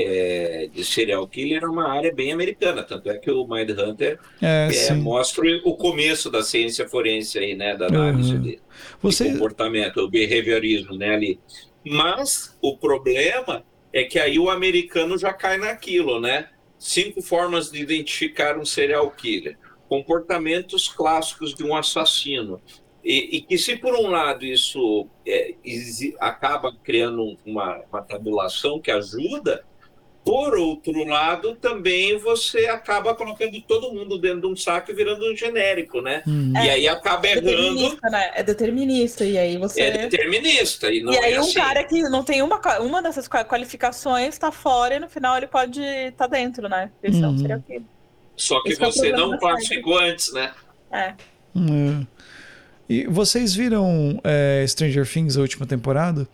[0.05, 4.69] é, de serial killer é uma área bem americana, tanto é que o Mindhunter É,
[4.89, 8.41] é, mostra o começo da ciência forense aí, né, da análise Uhum.
[8.41, 8.61] de, de
[9.01, 9.25] Você.
[9.31, 11.39] comportamento, o behaviorismo, né, ali.
[11.85, 16.49] Mas o problema é que aí o americano já cai naquilo, né?
[16.77, 19.57] Cinco formas de identificar um serial killer.
[19.89, 22.61] Comportamentos clássicos de um assassino.
[23.03, 25.55] E, e que se por um lado isso é,
[26.19, 29.63] acaba criando uma, uma tabulação que ajuda,
[30.27, 35.31] por outro lado também você acaba colocando todo mundo dentro de um saco e virando
[35.31, 36.21] um genérico, né?
[36.27, 36.51] Hum.
[36.53, 38.31] E aí acaba É errando determinista, né?
[38.35, 39.23] É determinista.
[39.25, 39.81] E aí você.
[39.81, 41.53] é determinista e não e aí é um assim.
[41.53, 45.47] cara que não tem uma, uma dessas qua- qualificações tá fora e no final ele
[45.47, 46.91] pode estar dentro, né?
[47.01, 47.29] É Uhum.
[47.29, 47.61] um killer.
[48.35, 50.51] Só que Esse é você problema não classificou antes, né?
[50.91, 50.97] É.
[50.99, 51.15] É.
[52.89, 56.27] E vocês viram é, Stranger Things, a última temporada?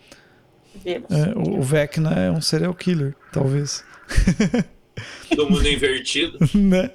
[0.84, 3.84] É, o o Vecna é um serial killer, talvez.
[5.34, 6.38] Do mundo invertido.
[6.54, 6.90] né?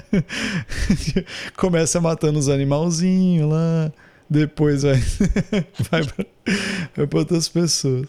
[1.57, 3.91] Começa matando os animalzinhos lá,
[4.29, 4.95] depois vai,
[5.91, 6.25] vai, pra,
[6.95, 8.05] vai pra outras pessoas.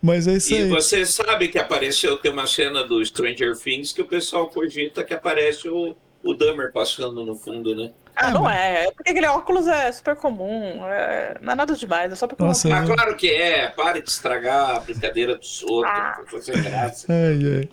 [0.00, 0.68] Mas é isso E aí.
[0.68, 5.12] você sabe que apareceu, tem uma cena do Stranger Things que o pessoal cogita que
[5.12, 7.90] aparece o, o Dahmer passando no fundo, né?
[8.20, 8.84] Ah, É, não é.
[8.86, 10.80] É porque aquele óculos é super comum.
[10.86, 12.86] é- Não é nada demais, é só porque Nossa, Ah, Uhum.
[12.94, 13.68] claro que é.
[13.70, 15.92] Pare de estragar a brincadeira dos outros.
[15.94, 16.20] Ah.
[16.62, 17.06] graça.
[17.12, 17.68] Ai, ai.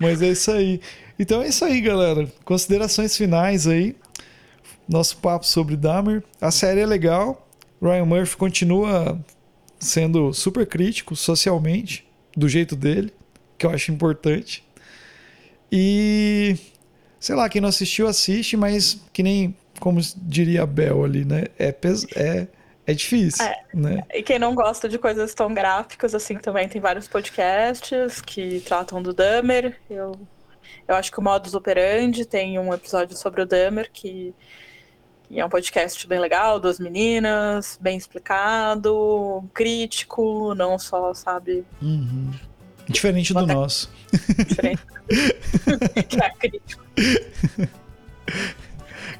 [0.00, 0.80] Mas é isso aí.
[1.18, 2.28] Então é isso aí, galera.
[2.44, 3.96] Considerações finais aí.
[4.88, 6.22] Nosso papo sobre Dahmer.
[6.40, 7.48] A série é legal.
[7.82, 9.18] Ryan Murphy continua
[9.78, 13.12] sendo super crítico socialmente, do jeito dele,
[13.58, 14.62] que eu acho importante.
[15.70, 16.56] E
[17.18, 21.44] sei lá, quem não assistiu, assiste, mas que nem, como diria a Bel ali, né?
[21.58, 22.46] É, pes- é,
[22.86, 23.62] é difícil, É.
[23.74, 24.02] né?
[24.14, 29.02] E quem não gosta de coisas tão gráficas, assim, também tem vários podcasts que tratam
[29.02, 29.76] do Dahmer.
[29.90, 30.12] Eu,
[30.86, 34.32] eu acho que o Modus Operandi tem um episódio sobre o Dahmer, que,
[35.28, 42.30] que é um podcast bem legal, duas meninas, bem explicado, crítico, não só, sabe, Uhum.
[42.88, 43.90] Diferente do Vou até- nosso.
[44.46, 44.80] diferente.
[46.08, 46.84] que é crítico.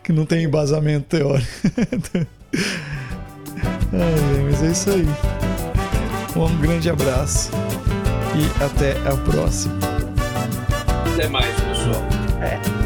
[0.06, 1.50] que não tem embasamento teórico.
[3.92, 5.04] Ai, mas é isso aí.
[6.36, 7.50] Um grande abraço
[8.36, 9.74] e até a próxima.
[11.12, 12.02] Até mais, pessoal.
[12.40, 12.85] É.